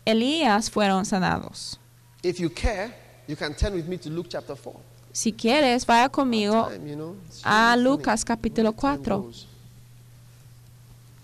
Elías 0.07 0.71
fueron 0.71 1.05
sanados. 1.05 1.79
If 2.23 2.39
you 2.39 2.49
care, 2.49 2.95
you 3.27 3.37
can 3.37 3.55
turn 3.55 3.75
with 3.75 3.87
me 3.87 3.99
to 3.99 4.09
Luke 4.09 4.29
chapter 4.31 4.55
4. 4.57 4.73
Si 5.13 5.33
quieres, 5.33 5.85
vaya 5.85 6.09
conmigo 6.09 6.69
Time, 6.69 6.89
you 6.89 6.97
know, 6.97 7.17
a 7.45 7.77
Lucas 7.77 8.25
capítulo 8.25 8.73
Time 8.73 8.99
4. 8.99 9.19
goes. 9.19 9.47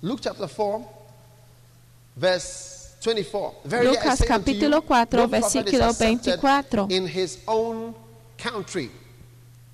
Luke 0.02 0.20
chapter 0.22 0.48
4, 0.48 0.84
verse 2.16 2.96
24. 3.02 3.54
Verily 3.64 3.88
I 3.88 3.92
Lucas 3.92 4.18
say 4.18 4.26
capítulo 4.26 4.82
4, 4.82 5.16
no 5.18 5.28
prophet 5.28 5.36
is 5.38 5.44
versículo 5.44 5.90
accepted 5.90 6.40
24. 6.40 6.86
In 6.90 7.06
his 7.06 7.38
own 7.46 7.94
country. 8.36 8.90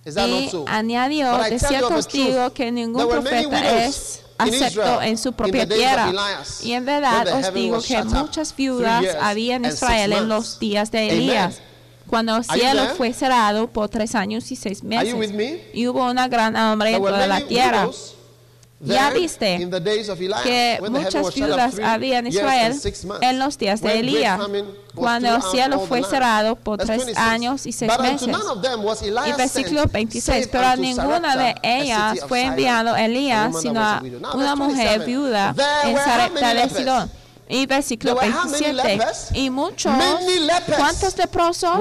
Is 0.04 0.14
that 0.14 0.28
Y 0.28 0.40
not 0.42 0.50
so? 0.50 0.64
añadió, 0.66 1.38
de 1.48 1.58
cierto 1.58 1.94
os 1.94 2.08
digo 2.08 2.52
que 2.52 2.70
ningún 2.70 3.08
profeta 3.08 3.84
es 3.84 4.22
Israel 4.46 5.00
en 5.02 5.18
su 5.18 5.32
propia 5.32 5.68
tierra. 5.68 6.12
Y 6.62 6.72
en 6.72 6.84
verdad 6.84 7.26
os 7.38 7.52
digo 7.52 7.80
que 7.80 8.02
muchas 8.04 8.54
viudas 8.54 9.04
había 9.20 9.56
en 9.56 9.64
Israel 9.64 10.12
en 10.12 10.28
los 10.28 10.58
días 10.58 10.90
de. 10.90 11.08
Elías, 11.08 11.60
cuando 12.06 12.36
el 12.36 12.44
cielo 12.44 12.82
fue 12.96 13.12
cerrado 13.12 13.68
por 13.68 13.88
tres 13.88 14.14
años 14.14 14.50
y 14.50 14.56
seis 14.56 14.82
meses. 14.82 15.32
me? 15.32 15.62
Y 15.72 15.86
hubo 15.88 16.10
una 16.10 16.28
gran 16.28 16.56
hambre 16.56 16.94
en 16.94 17.02
toda 17.02 17.26
la 17.26 17.40
tierra. 17.40 17.86
widows 17.86 18.17
Ya 18.80 19.10
viste 19.10 19.58
que 20.44 20.78
muchas 20.88 21.34
viudas 21.34 21.78
había 21.82 22.18
en 22.20 22.28
Israel 22.28 22.76
en 23.20 23.38
los 23.38 23.58
días 23.58 23.80
de 23.80 23.98
Elías, 23.98 24.40
cuando 24.94 25.36
el 25.36 25.42
cielo 25.42 25.80
fue 25.80 26.02
cerrado 26.04 26.56
por 26.56 26.78
tres 26.78 27.04
26. 27.06 27.18
años 27.18 27.66
y 27.66 27.72
seis 27.72 27.92
meses. 27.98 28.28
Y 28.28 29.32
versículo 29.32 29.82
sent, 29.82 29.92
26, 29.92 30.24
save 30.24 30.48
pero 30.50 30.66
a 30.66 30.76
ninguna 30.76 31.36
de 31.36 31.54
ellas 31.62 32.20
fue 32.28 32.42
enviado 32.42 32.96
Elías, 32.96 33.60
sino 33.60 33.80
a 33.80 34.02
una 34.34 34.54
mujer 34.54 35.00
27. 35.00 35.06
viuda 35.06 35.54
en 35.84 35.96
Sarepta 35.96 36.54
de? 36.54 36.68
Sidón. 36.68 37.17
Y 37.48 37.66
versículo 37.66 38.14
There 38.14 38.28
were 38.28 38.38
how 38.38 38.44
many 38.44 38.64
27. 38.64 38.98
lepers? 38.98 39.28
Y 39.32 39.50
muchos, 39.50 39.92
¿cuántos 40.76 41.16
leprosos? 41.16 41.78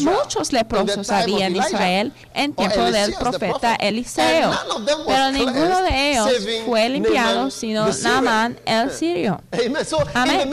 Muchos 0.00 0.52
leprosos 0.52 1.10
había 1.10 1.46
en 1.46 1.56
Israel 1.56 2.12
en 2.34 2.54
tiempo 2.54 2.82
del 2.90 3.14
profeta. 3.14 3.74
Eliseo. 3.76 4.50
Pero 5.06 5.32
ninguno 5.32 5.82
de 5.82 6.10
ellos 6.10 6.30
fue 6.66 6.88
limpiado, 6.88 7.48
Naaman 7.48 7.50
sino. 7.50 7.88
Naamán 8.02 8.60
el 8.64 8.90
sirio. 8.90 9.40
In 9.64 9.74
the 9.74 9.86
Amén. 10.14 10.50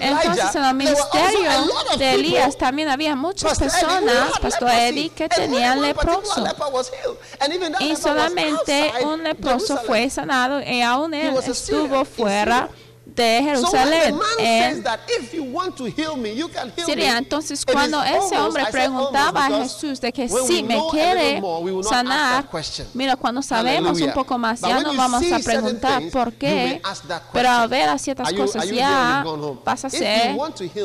Entonces 0.00 0.54
en 0.54 0.64
el 0.64 0.74
ministerio 0.74 1.50
de 1.98 2.14
Elías 2.14 2.56
también 2.56 2.88
había 2.88 3.14
muchas 3.14 3.58
personas, 3.58 4.38
Pastor 4.40 4.70
Eddie, 4.70 5.10
que 5.10 5.28
tenían 5.28 5.80
leproso. 5.80 6.42
leper 6.42 6.66
was 6.72 6.90
healed. 6.90 7.18
And 7.40 7.52
even 7.52 7.72
that 7.72 7.80
Y 7.80 7.96
solamente 7.96 8.92
un 9.02 9.22
leproso 9.22 9.76
fue 9.78 10.10
sanado 10.10 10.60
y 10.60 10.82
aún 10.82 11.14
él 11.14 11.36
estuvo 11.46 12.04
fuera 12.04 12.68
The 13.18 13.42
Jerusalén. 13.42 14.16
En 14.38 14.84
Siria. 16.86 17.18
Entonces, 17.18 17.66
cuando 17.66 18.00
ese 18.00 18.38
hombre 18.38 18.64
preguntaba 18.70 19.46
a 19.46 19.50
Jesús 19.50 20.00
de 20.00 20.12
que 20.12 20.28
si 20.28 20.62
me 20.62 20.80
quiere 20.92 21.42
sanar, 21.82 22.48
mira, 22.94 23.16
cuando 23.16 23.42
sabemos 23.42 24.00
un 24.00 24.12
poco 24.12 24.38
más, 24.38 24.60
ya 24.60 24.80
no 24.80 24.94
vamos 24.94 25.24
a 25.32 25.38
preguntar 25.40 26.00
por 26.12 26.32
qué, 26.34 26.80
pero 27.32 27.50
al 27.50 27.68
ver 27.68 27.88
a 27.88 27.98
ciertas 27.98 28.32
cosas 28.32 28.70
ya 28.70 29.24
vas 29.64 29.82
a 29.82 29.86
hacer 29.88 30.36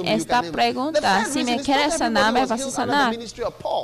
esta 0.04 0.42
pregunta, 0.42 1.26
si 1.32 1.44
me 1.44 1.62
quieres 1.62 1.98
sanar, 1.98 2.34
me 2.34 2.48
vas 2.48 2.62
a 2.62 2.72
sanar. 2.72 3.16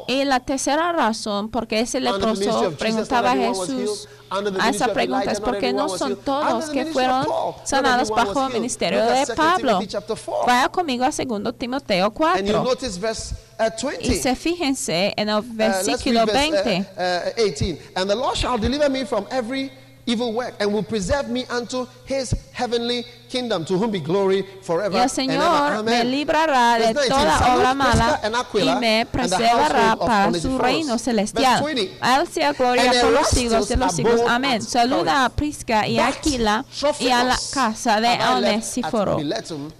Y 0.07 0.25
la 0.25 0.39
tercera 0.39 0.91
razón 0.91 1.49
por 1.49 1.67
qué 1.67 1.81
ese 1.81 1.99
leproso 1.99 2.71
preguntaba 2.79 3.33
a 3.33 3.35
Jesús 3.35 4.07
a 4.29 4.69
esa 4.69 4.93
pregunta 4.93 5.31
es 5.31 5.39
porque 5.39 5.73
no 5.73 5.89
son 5.89 6.15
todos 6.17 6.69
que 6.69 6.85
fueron 6.85 7.25
sanados 7.63 8.09
bajo 8.09 8.38
was 8.39 8.45
el 8.47 8.52
healed. 8.52 8.62
ministerio 8.62 8.99
Look 8.99 9.10
at 9.12 9.28
de 9.28 9.34
2 9.34 9.36
Pablo. 9.36 9.67
Timothy 9.71 9.88
chapter 9.88 10.15
4. 10.17 10.45
Vaya 10.45 10.69
conmigo 10.69 11.04
a 11.06 11.12
2 11.12 11.54
Timoteo 11.58 12.06
And 12.06 12.47
you 12.47 12.54
4 12.54 12.63
notice 12.63 12.97
verse 12.99 13.36
uh, 13.60 13.69
20. 13.80 14.08
y 14.08 14.15
se 14.15 14.36
fíjense 14.36 15.13
en 15.17 15.30
el 15.30 15.39
Uh, 15.39 15.41
let's 15.41 15.56
versículo 15.56 16.25
read 16.25 16.34
verse, 16.34 16.63
20. 16.63 16.80
uh, 16.80 17.41
uh, 17.41 17.45
18. 17.45 17.80
And 17.95 18.10
the 18.10 18.15
Lord 18.15 18.36
shall 18.38 18.58
deliver 18.58 18.89
me 18.89 19.06
from 19.06 19.25
every 19.32 19.71
evil 20.10 20.34
work 20.34 20.56
and 20.60 20.74
will 20.74 20.84
preserve 20.84 21.30
me 21.30 21.45
unto 21.50 21.86
his 22.06 22.36
heavenly 22.52 23.06
kingdom, 23.30 23.63
to 23.63 23.78
whom 23.78 23.91
be 23.91 24.00
glory 24.00 24.43
forever 24.63 24.95
Y 24.95 24.98
el 24.98 25.04
and 25.04 25.12
Señor 25.12 25.84
me 25.84 26.04
librará 26.04 26.80
de 26.80 26.93
Verse 26.93 27.10
19, 27.10 27.10
toda 27.10 27.56
obra 27.56 27.74
mala 27.76 28.19
y 28.54 28.76
me 28.80 29.06
preservará 29.06 29.95
para 29.95 30.34
su 30.34 30.58
reino 30.58 30.98
celestial. 30.98 31.63
20, 31.63 31.98
A 32.02 32.19
él 32.19 32.28
sea 32.28 32.54
gloria 32.54 32.91
por 33.02 33.12
los 33.12 33.28
siglos 33.28 33.69
de 33.69 33.78
los 33.78 33.93
siglos. 33.93 34.22
Amén. 34.28 34.62
Saluda 34.62 35.26
a. 35.26 35.30
Prisca 35.30 35.88
y 35.88 36.00
Aquila 36.00 36.65
y 37.00 37.10
a 37.10 37.24
la 37.24 37.38
casa 37.54 38.02
de 38.02 38.19
Onesíforo. 38.36 39.17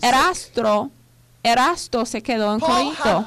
Erastro, 0.02 0.92
Erasto 1.44 2.06
se 2.06 2.22
quedó 2.22 2.54
en 2.54 2.60
Corinto 2.60 3.26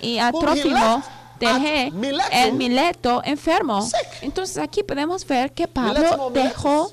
y 0.00 0.18
a 0.18 0.32
Trófimo 0.32 1.02
dejé 1.38 1.86
at 1.86 1.92
Miletum 1.92 2.32
en 2.32 2.56
Mileto 2.58 3.22
enfermo. 3.24 3.82
sick. 3.82 3.94
Entonces 4.22 4.58
aquí 4.58 4.82
podemos 4.82 5.26
ver 5.26 5.52
que 5.52 5.66
Pablo 5.68 6.10
o 6.18 6.30
Miletus? 6.30 6.32
dejó 6.52 6.92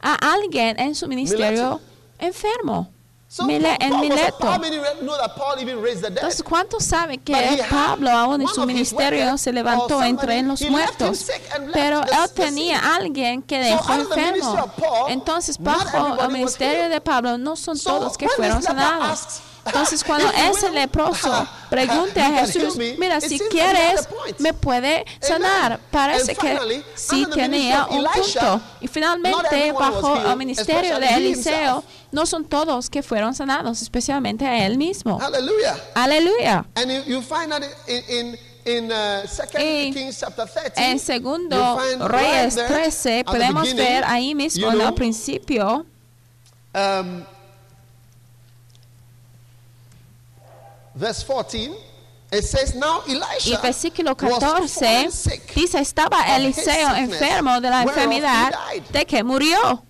a 0.00 0.14
alguien 0.34 0.78
en 0.80 0.94
su 0.94 1.06
ministerio 1.08 1.80
enfermo. 2.18 2.88
So 3.28 3.44
Mile- 3.44 3.76
en 3.80 3.98
Mileto. 4.00 4.46
Entonces, 6.06 6.42
¿cuántos 6.42 6.84
saben 6.84 7.18
que 7.20 7.64
Pablo 7.70 8.10
aún 8.10 8.42
en 8.42 8.48
su 8.48 8.66
ministerio 8.66 9.38
se 9.38 9.52
levantó 9.52 10.02
entre 10.02 10.42
los 10.42 10.60
muertos? 10.62 11.26
Pero 11.72 12.02
él 12.02 12.30
tenía 12.34 12.94
alguien 12.94 13.42
que 13.42 13.58
dejó 13.58 13.94
enfermo. 13.94 14.70
Entonces, 15.08 15.56
bajo 15.58 16.20
el 16.22 16.28
ministerio 16.30 16.88
de 16.88 17.00
Pablo 17.00 17.38
no 17.38 17.56
son 17.56 17.78
So 17.78 17.90
todos 17.90 18.18
que 18.18 18.28
fueron 18.28 18.62
sanados. 18.62 19.40
Entonces 19.64 20.02
cuando 20.06 20.30
ese 20.30 20.70
leproso 20.70 21.46
pregunte 21.70 22.20
a 22.20 22.30
Jesús, 22.40 22.76
mira, 22.76 23.20
si 23.20 23.38
quieres, 23.38 24.08
me 24.38 24.52
puede 24.52 25.04
sanar. 25.20 25.80
Parece 25.90 26.34
que 26.34 26.82
sí 26.94 27.26
tenía 27.32 27.86
un 27.86 28.04
punto. 28.04 28.60
Y 28.80 28.88
finalmente, 28.88 29.72
bajo 29.72 30.16
el 30.16 30.36
ministerio 30.36 30.98
de 30.98 31.08
Eliseo, 31.08 31.84
no 32.10 32.26
son 32.26 32.44
todos 32.44 32.90
que 32.90 33.02
fueron 33.02 33.34
sanados, 33.34 33.82
especialmente 33.82 34.46
a 34.46 34.66
él 34.66 34.76
mismo. 34.76 35.20
Aleluya. 35.94 36.64
In 38.64 38.92
uh, 38.92 39.26
Second 39.26 39.60
Y 39.60 39.92
Kings 39.92 40.20
chapter 40.20 40.46
13. 40.46 40.72
En 40.76 40.98
segundo 41.00 41.78
Reyes 42.06 42.54
right 42.54 42.68
there 42.68 42.68
13 42.68 43.18
at 43.20 43.26
the 43.26 43.32
podemos 43.32 43.74
ver 43.74 44.04
ahí 44.04 44.34
mismo 44.36 44.62
you 44.62 44.70
en 44.70 44.78
know, 44.78 44.88
el 44.88 44.94
principio 44.94 45.84
um, 46.72 47.24
verse 50.94 51.22
14. 51.22 51.74
It 52.32 52.44
says 52.44 52.74
now 52.74 53.02
y 53.06 53.12
Elisha 53.14 53.58
versículo 53.58 54.16
was 54.18 54.38
14 54.38 54.68
fallen 54.68 55.10
sick. 55.10 55.54
dice 55.54 55.78
estaba 55.78 56.34
Eliseo 56.34 56.94
enfermo 56.96 57.60
de 57.60 57.68
la 57.68 57.82
enfermedad 57.82 58.52
de 58.90 59.04
que 59.04 59.22
murió. 59.22 59.82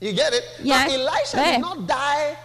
You 0.00 0.12
get 0.12 0.32
it? 0.32 0.44
Now 0.64 0.86
Elisha 0.86 1.36
did 1.36 1.60
not 1.60 1.86
die 1.86 2.36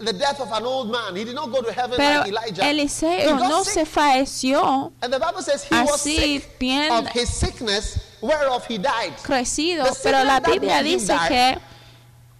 the 0.00 0.12
death 0.12 0.40
of 0.40 0.50
an 0.52 0.64
old 0.64 0.90
man. 0.90 1.14
He 1.14 1.24
did 1.24 1.34
not 1.36 1.50
go 1.50 1.62
to 1.62 1.72
heaven 1.72 1.96
Pero 1.96 2.20
like 2.20 2.28
Elijah. 2.28 2.62
Eliseo 2.62 3.38
no 3.38 3.62
sick. 3.62 3.72
se 3.74 3.84
falleció 3.84 4.92
And 5.00 5.12
the 5.12 5.18
Bible 5.20 5.42
says 5.42 5.62
he 5.62 5.74
was 5.74 6.04
así 6.04 6.40
sick 6.40 6.58
bien 6.58 6.92
of 6.92 7.06
his 7.08 7.28
sickness 7.28 7.98
whereof 8.20 8.66
he 8.66 8.78
died. 8.78 9.12
crecido, 9.22 9.84
pero 10.02 10.24
la 10.24 10.40
Biblia 10.40 10.82
dice 10.82 11.14
que 11.28 11.56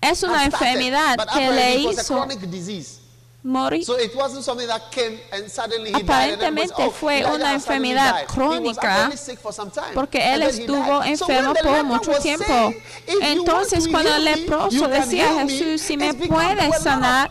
es 0.00 0.22
una 0.24 0.50
started, 0.50 0.54
enfermedad 0.54 1.16
que 1.32 1.50
le 1.50 1.74
it 1.82 1.86
was 1.86 1.98
a 1.98 2.00
hizo 2.02 2.14
chronic 2.16 2.50
disease. 2.50 2.98
Morir. 3.42 3.84
So 3.84 3.98
it 3.98 4.14
wasn't 4.14 4.44
something 4.44 4.66
that 4.66 4.90
came 4.90 5.18
and 5.32 5.48
suddenly 5.48 5.90
he 5.90 6.02
died. 6.02 6.02
and 6.02 6.10
everybody 6.10 6.32
Aparentemente 6.32 6.84
"Oh, 6.86 6.90
fue 6.90 7.24
una 7.24 7.54
enfermedad 7.54 8.12
died." 8.12 8.20
He 8.20 8.58
was 8.60 8.78
crónica, 8.78 9.10
porque 9.94 10.34
él 10.34 10.42
estuvo. 10.42 11.02
So 11.02 11.04
enfermo 11.04 11.54
por 11.62 11.84
mucho 11.84 12.12
tiempo. 12.20 12.44
saying, 12.46 12.74
"If 13.06 13.08
you 13.08 13.20
want 13.20 13.38
Entonces 13.38 13.84
to 13.84 13.90
cuando 13.90 14.14
el 14.14 14.24
leproso 14.24 14.88
decía 14.88 15.24
a 15.24 15.32
heal 15.34 15.46
me," 15.46 15.52
Jesús, 15.52 15.80
si 15.82 15.96
me 15.96 16.14
puedes 16.14 16.82
sanar, 16.82 17.30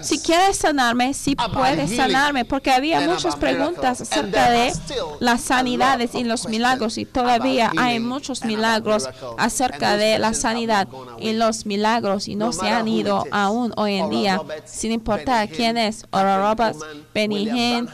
si 0.00 0.18
quieres 0.18 0.56
sanarme, 0.56 1.12
si 1.12 1.36
puedes 1.36 1.94
sanarme, 1.94 2.44
porque 2.44 2.70
había 2.70 3.00
muchas 3.02 3.36
preguntas 3.36 4.00
acerca 4.00 4.50
de 4.50 4.72
las 5.20 5.42
sanidades 5.42 6.14
y 6.14 6.24
los 6.24 6.48
milagros 6.48 6.96
y 6.98 7.04
todavía 7.04 7.70
hay 7.76 8.00
muchos 8.00 8.44
milagros 8.44 9.08
acerca 9.36 9.96
de 9.96 10.18
la 10.18 10.32
sanidad 10.32 10.88
y 11.18 11.32
los 11.32 11.66
milagros 11.66 12.28
y 12.28 12.34
no 12.34 12.52
se 12.52 12.68
han 12.68 12.88
ido 12.88 13.24
aún 13.30 13.72
hoy 13.76 13.96
en 13.96 14.10
día, 14.10 14.40
sin 14.64 14.92
importar 14.92 15.33
Benny 15.40 15.48
quién 15.48 15.76
Hinn, 15.76 15.88
es, 15.88 16.06
Oral 16.10 16.40
Roberts, 16.40 16.78
Benny 17.12 17.48
Hinn, 17.48 17.88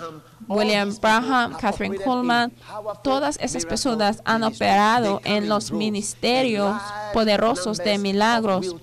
William 0.51 0.91
have 1.01 1.59
Catherine 1.59 1.97
powerful 1.97 2.51
todas 3.05 3.39
esas 3.41 3.65
personas 3.65 4.21
han 4.25 4.43
operado 4.43 5.21
en 5.25 5.49
los 5.49 5.71
ministerios 5.71 6.77
poderosos 7.13 7.79
de 7.79 7.99
milagros 7.99 8.75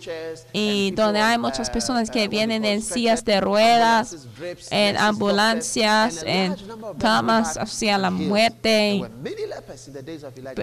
y 0.54 0.92
donde 0.92 1.20
hay 1.20 1.38
muchas 1.38 1.68
uh, 1.68 1.72
personas 1.74 2.10
uh, 2.10 2.14
que 2.14 2.20
they 2.20 2.28
vienen 2.30 2.64
en 2.64 2.82
sillas 2.82 3.26
de 3.26 3.42
ruedas, 3.42 4.28
en 4.70 4.98
ambulancias, 4.98 6.24
en 6.26 6.56
camas 7.00 7.58
hacia 7.58 7.98
la 7.98 8.12
muerte. 8.12 9.02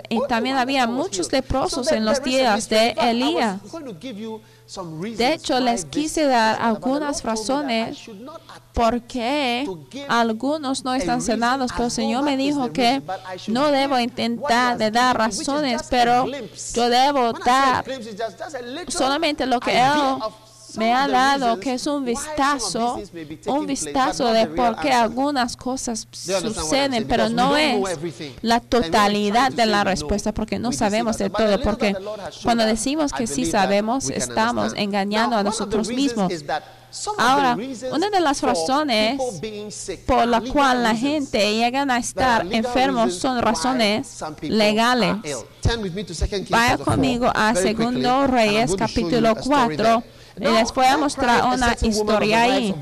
Y 0.08 0.20
también 0.26 0.56
había 0.56 0.86
muchos 0.86 1.30
leprosos 1.30 1.92
en 1.92 2.04
los 2.04 2.22
días 2.22 2.68
de 2.68 2.90
Elías. 2.98 3.60
De 5.16 5.34
hecho, 5.34 5.60
les 5.60 5.84
quise 5.84 6.24
dar 6.24 6.60
algunas 6.60 7.22
razones 7.22 7.98
por 8.72 9.02
qué 9.02 9.68
algunos 10.08 10.84
no 10.84 10.93
están 10.94 11.22
sanados, 11.22 11.70
pero 11.72 11.86
el 11.86 11.90
Señor 11.90 12.22
me 12.24 12.36
dijo 12.36 12.72
que 12.72 13.02
no 13.48 13.70
debo 13.70 13.98
intentar 13.98 14.78
de 14.78 14.90
dar 14.90 15.16
razones, 15.16 15.82
pero 15.90 16.26
yo 16.74 16.88
debo 16.88 17.32
dar 17.32 17.84
solamente 18.88 19.46
lo 19.46 19.60
que 19.60 19.78
Él 19.78 20.18
me 20.76 20.92
ha 20.92 21.08
dado, 21.08 21.60
que 21.60 21.74
es 21.74 21.86
un 21.86 22.04
vistazo, 22.04 23.00
un 23.46 23.66
vistazo 23.66 24.32
de 24.32 24.46
por 24.46 24.78
qué 24.80 24.92
algunas 24.92 25.56
cosas 25.56 26.06
suceden, 26.10 27.06
pero 27.08 27.28
no 27.28 27.56
es 27.56 27.98
la 28.42 28.60
totalidad 28.60 29.52
de 29.52 29.66
la 29.66 29.84
respuesta, 29.84 30.32
porque 30.32 30.58
no 30.58 30.72
sabemos 30.72 31.18
de 31.18 31.30
todo, 31.30 31.60
porque 31.62 31.96
cuando 32.42 32.64
decimos 32.64 33.12
que 33.12 33.26
sí 33.26 33.46
sabemos, 33.46 34.10
estamos 34.10 34.72
engañando 34.76 35.36
a 35.36 35.42
nosotros 35.42 35.88
mismos. 35.88 36.32
Ahora, 37.18 37.56
una 37.92 38.10
de 38.10 38.20
las 38.20 38.42
razones 38.42 39.20
por 40.06 40.26
la 40.26 40.40
cual 40.40 40.82
la 40.82 40.94
gente 40.94 41.54
llegan 41.54 41.90
a 41.90 41.98
estar 41.98 42.46
enfermos 42.52 43.14
son 43.14 43.40
razones 43.42 44.22
legales. 44.42 45.16
Vaya 46.50 46.78
conmigo 46.78 47.30
a 47.34 47.54
Segundo 47.54 48.26
Reyes 48.26 48.74
capítulo 48.76 49.34
4 49.34 50.02
y 50.36 50.44
les 50.44 50.72
voy 50.74 50.86
a 50.86 50.96
mostrar 50.96 51.44
una 51.54 51.76
historia 51.80 52.42
ahí. 52.42 52.74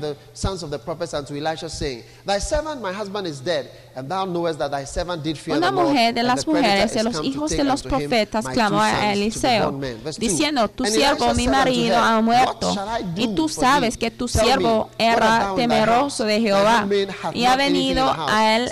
Una 3.95 5.71
mujer 5.71 6.13
de 6.15 6.23
las 6.23 6.47
mujeres 6.47 6.93
de 6.93 7.03
los 7.03 7.23
hijos 7.23 7.51
de 7.51 7.63
los 7.63 7.83
profetas 7.83 8.45
clamó 8.45 8.81
a 8.81 9.13
Eliseo, 9.13 9.79
diciendo, 10.17 10.67
tu 10.67 10.85
siervo, 10.85 11.33
mi 11.33 11.47
marido, 11.47 11.97
ha 11.97 12.21
muerto, 12.21 12.75
y 13.15 13.27
tú 13.35 13.47
sabes 13.49 13.97
que 13.97 14.09
tu 14.09 14.27
siervo 14.27 14.89
era 14.97 15.53
temeroso 15.55 16.25
de 16.25 16.41
Jehová, 16.41 16.87
y 17.33 17.45
ha 17.45 17.55
venido 17.55 18.11
a 18.17 18.55
él 18.55 18.69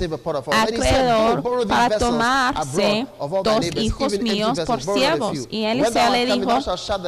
acreedor 0.52 1.68
para 1.68 1.98
tomarse 1.98 3.08
dos 3.44 3.66
hijos 3.76 4.20
míos 4.20 4.60
por 4.66 4.82
siervos. 4.82 5.48
Y 5.50 5.66
Eliseo 5.66 6.10
le 6.12 6.26
dijo, 6.26 6.60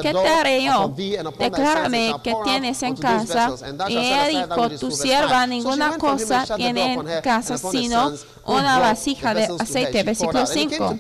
¿qué 0.02 0.14
te 0.14 0.28
haré 0.28 0.64
yo? 0.64 0.94
Declárame 1.40 2.16
que 2.24 2.36
tienes 2.44 2.84
en 2.84 2.96
casa. 2.96 3.54
Y 3.90 3.98
ella 3.98 4.28
dijo, 4.28 4.70
tu 4.80 4.92
sierva 4.92 5.48
ninguna 5.48 5.98
cosa 5.98 6.46
tiene 6.56 6.94
en 6.94 7.22
casa 7.22 7.58
sino 7.58 8.03
una 8.46 8.80
vasija 8.80 9.34
de 9.34 9.48
aceite, 9.60 10.04
versículo 10.04 10.46
5. 10.46 10.98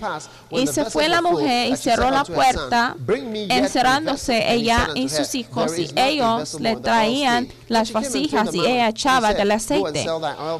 Y 0.51 0.67
se 0.67 0.85
fue 0.85 1.09
la 1.09 1.21
mujer 1.21 1.69
y 1.71 1.77
cerró 1.77 2.11
la 2.11 2.23
puerta, 2.23 2.95
encerrándose 3.49 4.53
ella 4.53 4.89
y 4.95 5.09
sus 5.09 5.35
hijos, 5.35 5.77
y 5.77 5.89
ellos 5.95 6.59
le 6.59 6.75
traían 6.75 7.47
las 7.67 7.91
vasijas 7.91 8.53
y 8.53 8.59
ella 8.59 8.89
echaba 8.89 9.33
del 9.33 9.51
aceite. 9.51 10.05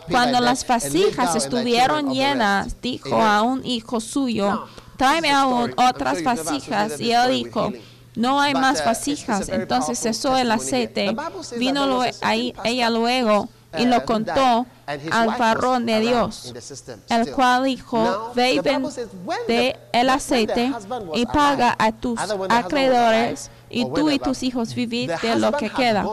Cuando 0.09 0.39
las 0.39 0.65
vasijas 0.65 1.35
estuvieron 1.35 2.13
llenas, 2.13 2.81
dijo 2.81 3.21
a 3.21 3.41
un 3.41 3.65
hijo 3.65 3.99
suyo, 3.99 4.65
tráeme 4.97 5.31
aún 5.31 5.73
otras 5.77 6.23
vasijas. 6.23 6.99
Y 6.99 7.11
él 7.11 7.31
dijo, 7.31 7.71
no 8.15 8.39
hay 8.39 8.53
más 8.53 8.83
vasijas. 8.85 9.49
Entonces 9.49 9.99
cesó 9.99 10.37
el 10.37 10.51
aceite. 10.51 11.15
Vino 11.57 12.03
ahí 12.21 12.53
ella 12.63 12.89
luego 12.89 13.49
y 13.77 13.85
lo 13.85 14.03
contó 14.05 14.65
al 14.85 15.37
varón 15.37 15.85
de 15.85 15.99
Dios, 16.01 16.53
el 17.09 17.31
cual 17.31 17.65
dijo, 17.65 18.31
ve 18.35 18.53
y 18.53 18.59
vende 18.59 19.79
el 19.91 20.09
aceite 20.09 20.71
y 21.13 21.25
paga 21.25 21.75
a 21.77 21.91
tus 21.91 22.19
acreedores 22.49 23.49
y 23.69 23.85
tú 23.91 24.09
y 24.09 24.19
tus 24.19 24.43
hijos 24.43 24.75
vivid 24.75 25.11
de 25.21 25.35
lo 25.35 25.51
que 25.53 25.69
queda. 25.69 26.05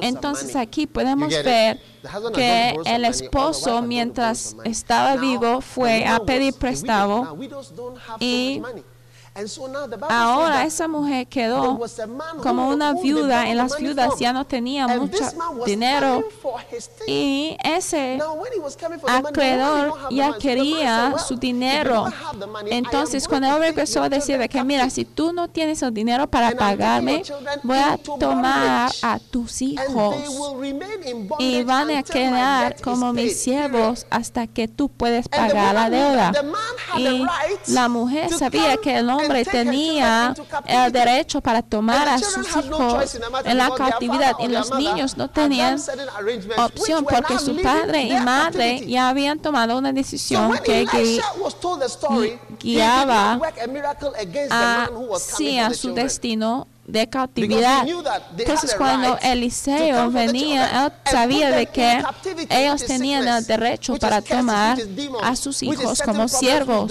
Entonces 0.00 0.54
aquí 0.56 0.86
podemos 0.86 1.30
ver 1.30 1.80
que 2.34 2.76
el 2.86 3.04
esposo 3.04 3.82
mientras 3.82 4.56
estaba 4.64 5.16
vivo 5.16 5.60
fue 5.60 6.06
a 6.06 6.20
pedir 6.20 6.54
prestado 6.54 7.36
y 8.20 8.62
Ahora 10.08 10.64
esa 10.64 10.88
mujer 10.88 11.26
quedó 11.28 11.78
como 12.42 12.68
una 12.68 12.94
viuda 12.94 13.48
y 13.48 13.54
las 13.54 13.76
viudas 13.78 14.18
ya 14.18 14.32
no 14.32 14.44
tenían 14.44 14.98
mucho 14.98 15.24
dinero. 15.64 16.24
y 17.06 17.56
ese 17.62 18.18
acreedor 19.06 19.94
ya 20.10 20.32
quería 20.38 21.14
su 21.18 21.36
dinero. 21.36 22.06
Entonces 22.70 23.28
cuando 23.28 23.48
él 23.48 23.58
regresó 23.60 24.02
a 24.02 24.08
decir 24.08 24.40
que 24.48 24.64
mira, 24.64 24.90
si 24.90 25.04
tú 25.04 25.32
no 25.32 25.48
tienes 25.48 25.80
el 25.82 25.94
dinero 25.94 26.26
para 26.28 26.50
pagarme, 26.52 27.22
voy 27.62 27.78
a 27.78 27.96
tomar 28.18 28.90
a 29.02 29.18
tus 29.18 29.62
hijos 29.62 30.16
y 31.38 31.62
van 31.62 31.90
a 31.90 32.02
quedar 32.02 32.80
como 32.82 33.12
mis 33.12 33.40
siervos 33.40 34.06
hasta 34.10 34.46
que 34.48 34.66
tú 34.66 34.88
puedes 34.88 35.28
pagar 35.28 35.74
la 35.74 35.88
deuda. 35.88 36.32
Y 36.96 37.24
la 37.68 37.88
mujer 37.88 38.30
sabía 38.32 38.76
que 38.76 38.98
el 38.98 39.08
hombre 39.08 39.19
tenía 39.44 40.34
el 40.66 40.92
derecho 40.92 41.40
para 41.40 41.62
tomar 41.62 42.08
a 42.08 42.18
sus 42.18 42.46
hijos 42.56 43.18
en 43.44 43.58
la 43.58 43.70
cautividad 43.70 44.34
y 44.40 44.48
los 44.48 44.72
niños 44.74 45.16
no 45.16 45.28
tenían 45.28 45.78
opción 46.56 47.04
porque 47.04 47.38
su 47.38 47.60
padre 47.62 48.02
y 48.02 48.14
madre 48.20 48.86
ya 48.86 49.08
habían 49.08 49.38
tomado 49.38 49.78
una 49.78 49.92
decisión 49.92 50.58
que 50.64 50.86
guiaba 52.60 53.40
a, 54.50 54.90
sí, 55.18 55.58
a 55.58 55.72
su 55.74 55.94
destino 55.94 56.66
de 56.90 57.08
cautividad. 57.08 57.86
Entonces 58.36 58.74
cuando 58.76 59.18
Eliseo 59.22 60.10
venía, 60.10 60.86
él 60.86 60.92
sabía 61.10 61.50
de 61.50 61.66
que 61.66 62.02
ellos 62.48 62.84
tenían 62.84 63.26
el 63.26 63.46
derecho 63.46 63.96
para 63.96 64.20
tomar 64.22 64.78
a 65.22 65.36
sus 65.36 65.62
hijos 65.62 66.02
como 66.02 66.28
siervos. 66.28 66.90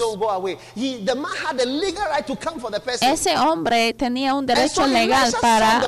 Ese 3.00 3.38
hombre 3.38 3.94
tenía 3.94 4.34
un 4.34 4.46
derecho 4.46 4.86
legal 4.86 5.32
para 5.40 5.82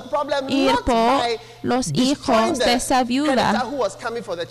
ir 0.49 0.75
por 0.85 1.23
los 1.63 1.89
hijos 1.95 2.59
de 2.59 2.75
esa 2.75 3.05
viuda. 3.05 3.65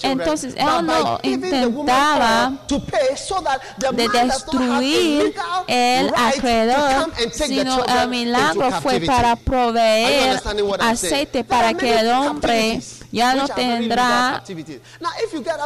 Entonces 0.02 0.56
él 0.58 0.86
no 0.86 1.20
intentaba 1.24 2.54
de 3.92 4.10
destruir 4.10 5.36
el 5.68 6.12
acreedor, 6.16 7.12
sino 7.32 7.84
el 7.86 8.10
milagro 8.10 8.72
fue 8.82 9.00
para 9.02 9.36
proveer 9.36 10.42
aceite 10.80 11.44
para 11.44 11.74
que 11.74 12.00
el 12.00 12.10
hombre 12.10 12.82
ya 13.12 13.36
no 13.36 13.48
tendrá 13.48 14.42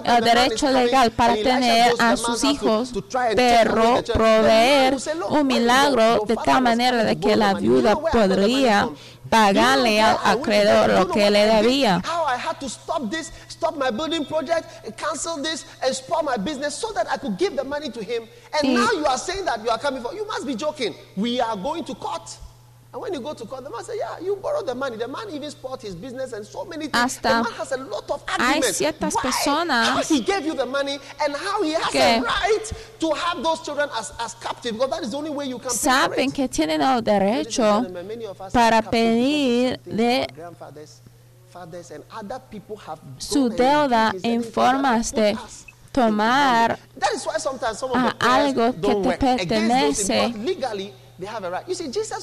el 0.04 0.24
derecho 0.24 0.72
legal 0.72 1.12
para 1.12 1.36
tener 1.36 1.94
a 2.00 2.18
sus 2.18 2.44
hijos, 2.44 2.92
pero 3.36 4.04
proveer 4.14 4.98
un 5.30 5.48
milagro 5.48 6.24
de 6.28 6.36
tal 6.38 6.62
manera 6.62 7.04
de 7.04 7.20
que 7.20 7.36
la 7.36 7.54
viuda 7.54 7.96
podría 7.96 8.90
pagarle 9.30 10.02
al 10.02 10.18
acreedor 10.24 10.90
lo 10.90 11.08
que 11.10 11.30
le 11.30 11.46
debía. 11.46 12.02
How 12.06 12.26
I 12.26 12.38
had 12.38 12.60
to 12.60 12.68
stop 12.70 13.10
and 22.96 23.02
when 23.02 23.14
you 23.14 23.20
go 23.20 23.34
to 23.34 23.46
court, 23.46 23.62
the 23.62 23.70
man 23.70 23.84
says, 23.84 23.98
Yeah, 24.00 24.26
you 24.26 24.38
borrowed 24.38 24.68
the 24.68 24.74
money. 24.74 24.96
The 24.96 25.10
man 25.10 25.30
even 25.30 25.52
spoiled 25.52 25.82
his 25.82 25.96
business 25.96 26.32
and 26.32 26.46
so 26.46 26.64
many 26.64 26.86
things. 26.86 26.96
Hasta 26.96 27.28
the 27.28 27.44
man 27.44 27.52
has 27.52 27.74
a 27.74 27.78
lot 27.78 28.10
of 28.10 28.24
arguments. 28.26 28.80
Hay 28.80 28.86
ciertas 28.86 29.16
Why? 29.16 29.22
personas 29.22 29.86
how 29.88 30.02
he 30.02 30.22
gave 30.22 30.46
you 30.46 30.56
the 30.56 30.66
money 30.66 30.98
and 31.22 31.36
how 31.36 31.62
he 31.62 31.74
has 31.74 31.94
a 31.94 32.22
right 32.22 32.72
to 33.02 33.12
have 33.12 33.44
those 33.44 33.60
children 33.64 33.90
as, 34.00 34.14
as 34.22 34.36
captive 34.36 34.76
because 34.76 34.90
that 34.92 35.04
is 35.04 35.12
the 35.12 35.18
only 35.18 35.30
way 35.30 35.46
you 35.46 35.60
can 35.60 35.72
saben 35.72 36.32
que 36.32 36.48
tienen 36.48 36.82
el 36.82 37.02
derecho 37.02 37.86
para 38.54 38.82
pedir 38.82 39.78
de 39.84 40.26
su 43.18 43.50
deuda 43.50 44.14
en 44.24 44.42
formas 44.42 45.12
de 45.12 45.38
tomar 45.92 46.80
a 47.94 48.16
algo 48.22 48.74
que 48.74 48.96
te 48.96 49.18
pertenece 49.18 50.34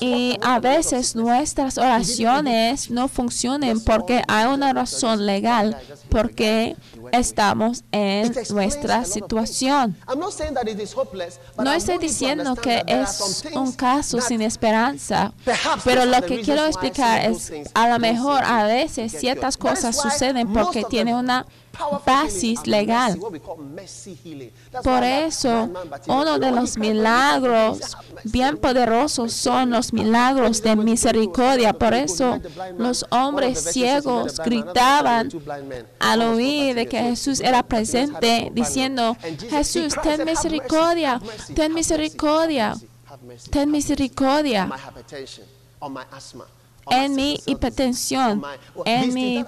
y 0.01 0.39
a 0.43 0.61
veces 0.61 1.17
nuestras 1.17 1.79
oraciones 1.79 2.91
no 2.91 3.09
funcionan 3.09 3.81
porque 3.81 4.23
hay 4.29 4.47
una 4.47 4.73
razón 4.73 5.25
legal, 5.25 5.77
porque 6.11 6.77
estamos 7.11 7.85
en 7.91 8.35
nuestra 8.51 9.05
situación. 9.05 9.97
No 11.59 11.73
estoy 11.73 11.99
diciendo 11.99 12.55
que 12.55 12.83
es 12.87 13.45
un 13.55 13.73
caso 13.73 14.21
sin 14.21 14.43
esperanza, 14.43 15.33
pero 15.85 16.05
lo 16.05 16.21
que 16.23 16.43
quiero 16.43 16.67
explicar 16.67 17.31
es, 17.31 17.51
a 17.75 17.89
lo 17.89 17.99
mejor 17.99 18.45
a 18.45 18.65
veces 18.65 19.13
ciertas 19.13 19.57
cosas 19.57 19.97
suceden 19.97 20.53
porque 20.53 20.85
tiene 20.85 21.15
una 21.15 21.47
basis 22.05 22.67
legal. 22.67 23.19
Por 24.83 25.05
eso, 25.05 25.71
uno 26.07 26.39
de 26.39 26.51
los 26.51 26.77
milagros 26.77 27.97
bien 28.25 28.57
poderosos 28.57 29.33
son 29.33 29.71
los 29.71 29.93
milagros 29.93 30.63
de 30.63 30.77
misericordia. 30.77 31.73
Por 31.73 31.95
eso, 31.95 32.41
los 32.79 33.07
hombres 33.11 33.63
ciegos 33.73 34.39
gritaban 34.39 35.31
al 35.99 36.23
oír 36.23 36.75
de 36.75 36.87
que 36.87 37.01
Jesús 37.01 37.41
era 37.41 37.63
presente, 37.63 38.51
diciendo, 38.53 39.17
Jesús, 39.51 39.95
ten 40.03 40.25
misericordia, 40.25 41.21
ten 41.55 41.75
misericordia, 41.75 42.75
ten 43.51 43.71
misericordia 43.71 44.69
en 46.91 47.15
mi 47.15 47.41
hipertensión, 47.47 48.43
en 48.85 49.15
mi 49.15 49.45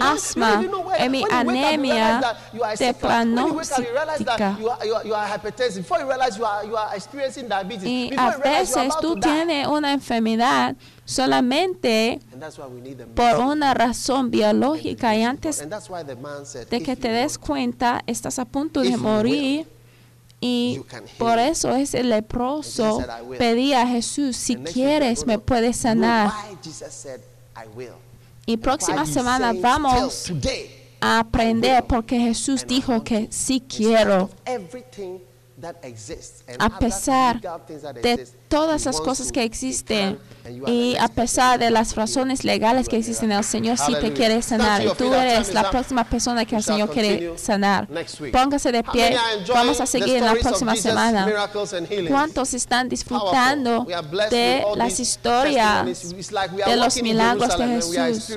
asma, 0.00 0.62
en 0.98 1.12
mi 1.12 1.24
anemia 1.30 2.36
de 2.78 2.94
pronóstica. 2.94 4.58
Y 7.82 8.16
a 8.16 8.36
veces 8.36 8.92
tú 9.00 9.18
tienes 9.18 9.66
una 9.66 9.92
enfermedad 9.92 10.76
solamente 11.04 12.20
por 13.14 13.36
una 13.38 13.74
razón 13.74 14.30
biológica 14.30 15.16
y 15.16 15.24
antes 15.24 15.58
de 16.70 16.82
que 16.82 16.96
te 16.96 17.08
des 17.08 17.38
cuenta 17.38 18.02
estás 18.06 18.38
a 18.38 18.44
punto 18.44 18.80
de 18.80 18.96
morir 18.96 19.66
y 20.40 20.80
por 21.18 21.38
eso 21.38 21.74
es 21.74 21.94
el 21.94 22.08
leproso 22.08 23.04
pedía 23.38 23.82
a 23.82 23.86
Jesús, 23.86 24.36
si 24.36 24.56
quieres 24.56 25.26
me 25.26 25.38
puedes 25.38 25.76
sanar. 25.76 26.32
Y 28.46 28.56
próxima 28.56 29.04
semana 29.04 29.52
vamos 29.52 30.32
a 31.00 31.20
aprender 31.20 31.84
porque 31.84 32.18
Jesús 32.18 32.66
dijo 32.66 33.04
que 33.04 33.28
sí 33.30 33.60
quiero. 33.60 34.30
A 36.58 36.78
pesar 36.78 37.40
de 38.02 38.26
todas 38.48 38.84
las 38.86 39.00
cosas 39.00 39.30
que 39.32 39.42
existen 39.42 40.18
y 40.66 40.96
a 40.96 41.08
pesar 41.08 41.58
de 41.58 41.70
las 41.70 41.94
razones 41.94 42.44
legales 42.44 42.88
que 42.88 42.96
existen, 42.96 43.32
el 43.32 43.44
Señor 43.44 43.78
sí 43.78 43.94
te 44.00 44.12
quiere 44.12 44.42
sanar 44.42 44.84
y 44.84 44.92
tú 44.94 45.12
eres 45.14 45.52
la 45.54 45.70
próxima 45.70 46.04
persona 46.04 46.44
que 46.44 46.56
el 46.56 46.62
Señor 46.62 46.90
quiere 46.90 47.38
sanar. 47.38 47.88
Póngase 48.32 48.72
de 48.72 48.82
pie, 48.82 49.16
vamos 49.48 49.80
a 49.80 49.86
seguir 49.86 50.16
en 50.16 50.24
la 50.24 50.34
próxima 50.34 50.76
semana. 50.76 51.26
¿Cuántos 52.08 52.54
están 52.54 52.88
disfrutando 52.88 53.86
de 54.30 54.64
las 54.76 55.00
historias 55.00 56.14
de 56.66 56.76
los 56.76 57.02
milagros 57.02 57.58
de 57.58 57.66
Jesús? 57.66 58.34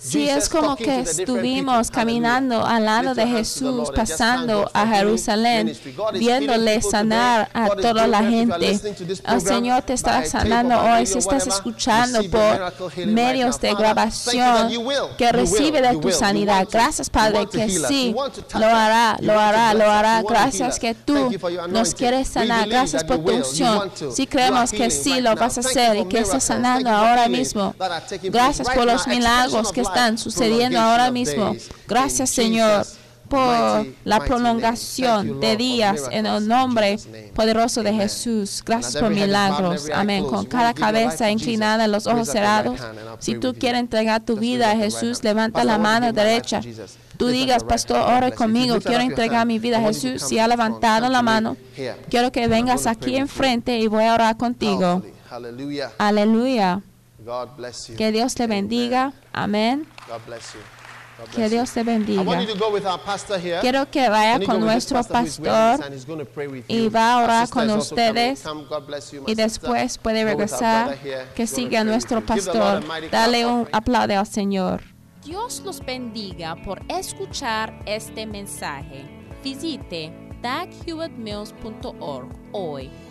Sí, 0.00 0.30
es 0.30 0.48
como 0.48 0.76
que 0.76 1.00
estuvimos 1.00 1.90
caminando 1.90 2.64
al 2.64 2.86
lado 2.86 3.14
de 3.14 3.26
Jesús, 3.26 3.90
pasando 3.94 4.70
a 4.72 4.86
Jerusalén, 4.86 5.76
viéndole 6.14 6.80
sanar 6.80 7.50
a 7.52 7.68
toda 7.68 8.06
la 8.06 8.22
gente. 8.22 8.80
El 9.26 9.40
Señor 9.42 9.82
te 9.82 9.92
está 9.92 10.24
sanando 10.24 10.80
hoy. 10.80 11.04
Si 11.04 11.18
estás 11.18 11.46
escuchando 11.46 12.20
por 12.30 12.96
medios 13.06 13.60
de 13.60 13.74
grabación, 13.74 14.72
que 15.18 15.32
recibe 15.32 15.82
de 15.82 15.96
tu 15.98 16.10
sanidad. 16.10 16.66
Gracias, 16.70 17.10
Padre, 17.10 17.46
que 17.46 17.68
sí, 17.68 18.14
lo 18.54 18.66
hará, 18.66 19.18
lo 19.20 19.38
hará, 19.38 19.74
lo 19.74 19.84
hará. 19.84 20.22
Gracias 20.22 20.78
que 20.78 20.94
tú 20.94 21.30
nos 21.68 21.94
quieres 21.94 22.28
sanar. 22.28 22.68
Gracias 22.68 23.04
por 23.04 23.22
tu 23.22 23.32
unción. 23.32 23.92
Si 24.14 24.26
creemos 24.26 24.70
que 24.70 24.90
sí, 24.90 25.20
lo 25.20 25.34
vas 25.36 25.58
a 25.58 25.60
hacer 25.60 25.98
y 25.98 26.04
que 26.06 26.20
estás 26.20 26.44
sanando 26.44 26.88
ahora 26.88 27.28
mismo. 27.28 27.74
Gracias 28.22 28.66
por 28.70 28.86
los 28.86 29.06
milagros 29.06 29.72
que 29.72 29.89
están 29.90 30.18
sucediendo 30.18 30.80
ahora 30.80 31.10
mismo. 31.10 31.54
Gracias, 31.86 32.30
Señor, 32.30 32.86
por 33.28 33.86
la 34.04 34.18
prolongación 34.20 35.40
de 35.40 35.56
días 35.56 36.08
en 36.10 36.26
el 36.26 36.48
nombre 36.48 36.98
poderoso 37.34 37.82
de 37.82 37.92
Jesús. 37.92 38.62
Gracias 38.66 39.00
por 39.00 39.10
milagros. 39.10 39.88
Amén. 39.94 40.24
Con 40.24 40.44
cada 40.46 40.74
cabeza 40.74 41.30
inclinada, 41.30 41.86
los 41.86 42.06
ojos 42.06 42.28
cerrados. 42.28 42.80
Si 43.20 43.36
tú 43.36 43.54
quieres 43.54 43.80
entregar 43.80 44.24
tu 44.24 44.36
vida 44.36 44.72
a 44.72 44.76
Jesús, 44.76 45.22
levanta 45.22 45.64
la 45.64 45.78
mano 45.78 46.12
derecha. 46.12 46.60
Tú 47.16 47.28
digas, 47.28 47.64
pastor, 47.64 47.98
ore 47.98 48.32
conmigo, 48.32 48.80
quiero 48.80 49.02
entregar 49.02 49.46
mi 49.46 49.58
vida 49.58 49.78
a 49.78 49.82
Jesús. 49.82 50.22
Si 50.22 50.38
ha 50.38 50.48
levantado 50.48 51.08
la 51.08 51.22
mano, 51.22 51.56
quiero 52.08 52.32
que 52.32 52.48
vengas 52.48 52.86
aquí 52.86 53.16
enfrente 53.16 53.78
y 53.78 53.86
voy 53.86 54.04
a 54.04 54.14
orar 54.14 54.36
contigo. 54.36 55.02
Aleluya. 55.98 56.82
Que 57.96 58.12
Dios 58.12 58.34
te 58.34 58.46
bendiga. 58.46 59.12
Amén. 59.32 59.86
Que 61.34 61.50
Dios 61.50 61.70
te 61.70 61.82
bendiga. 61.82 62.24
Quiero 63.60 63.90
que 63.90 64.08
vaya 64.08 64.44
con 64.44 64.60
nuestro 64.60 65.02
pastor 65.04 65.80
y 66.66 66.88
va 66.88 67.12
a 67.12 67.24
orar 67.24 67.48
con 67.50 67.68
ustedes 67.70 68.42
y 69.26 69.34
después 69.34 69.98
puede 69.98 70.24
regresar. 70.24 70.98
Que 71.34 71.46
siga 71.46 71.84
nuestro 71.84 72.24
pastor. 72.24 72.82
Dale 73.10 73.44
un 73.46 73.68
aplauso 73.70 74.18
al 74.18 74.26
Señor. 74.26 74.82
Dios 75.24 75.60
los 75.64 75.84
bendiga 75.84 76.56
por 76.64 76.80
escuchar 76.88 77.78
este 77.84 78.24
mensaje. 78.24 79.04
Visite 79.44 80.10
daghewittmills.org 80.40 82.28
hoy 82.52 82.90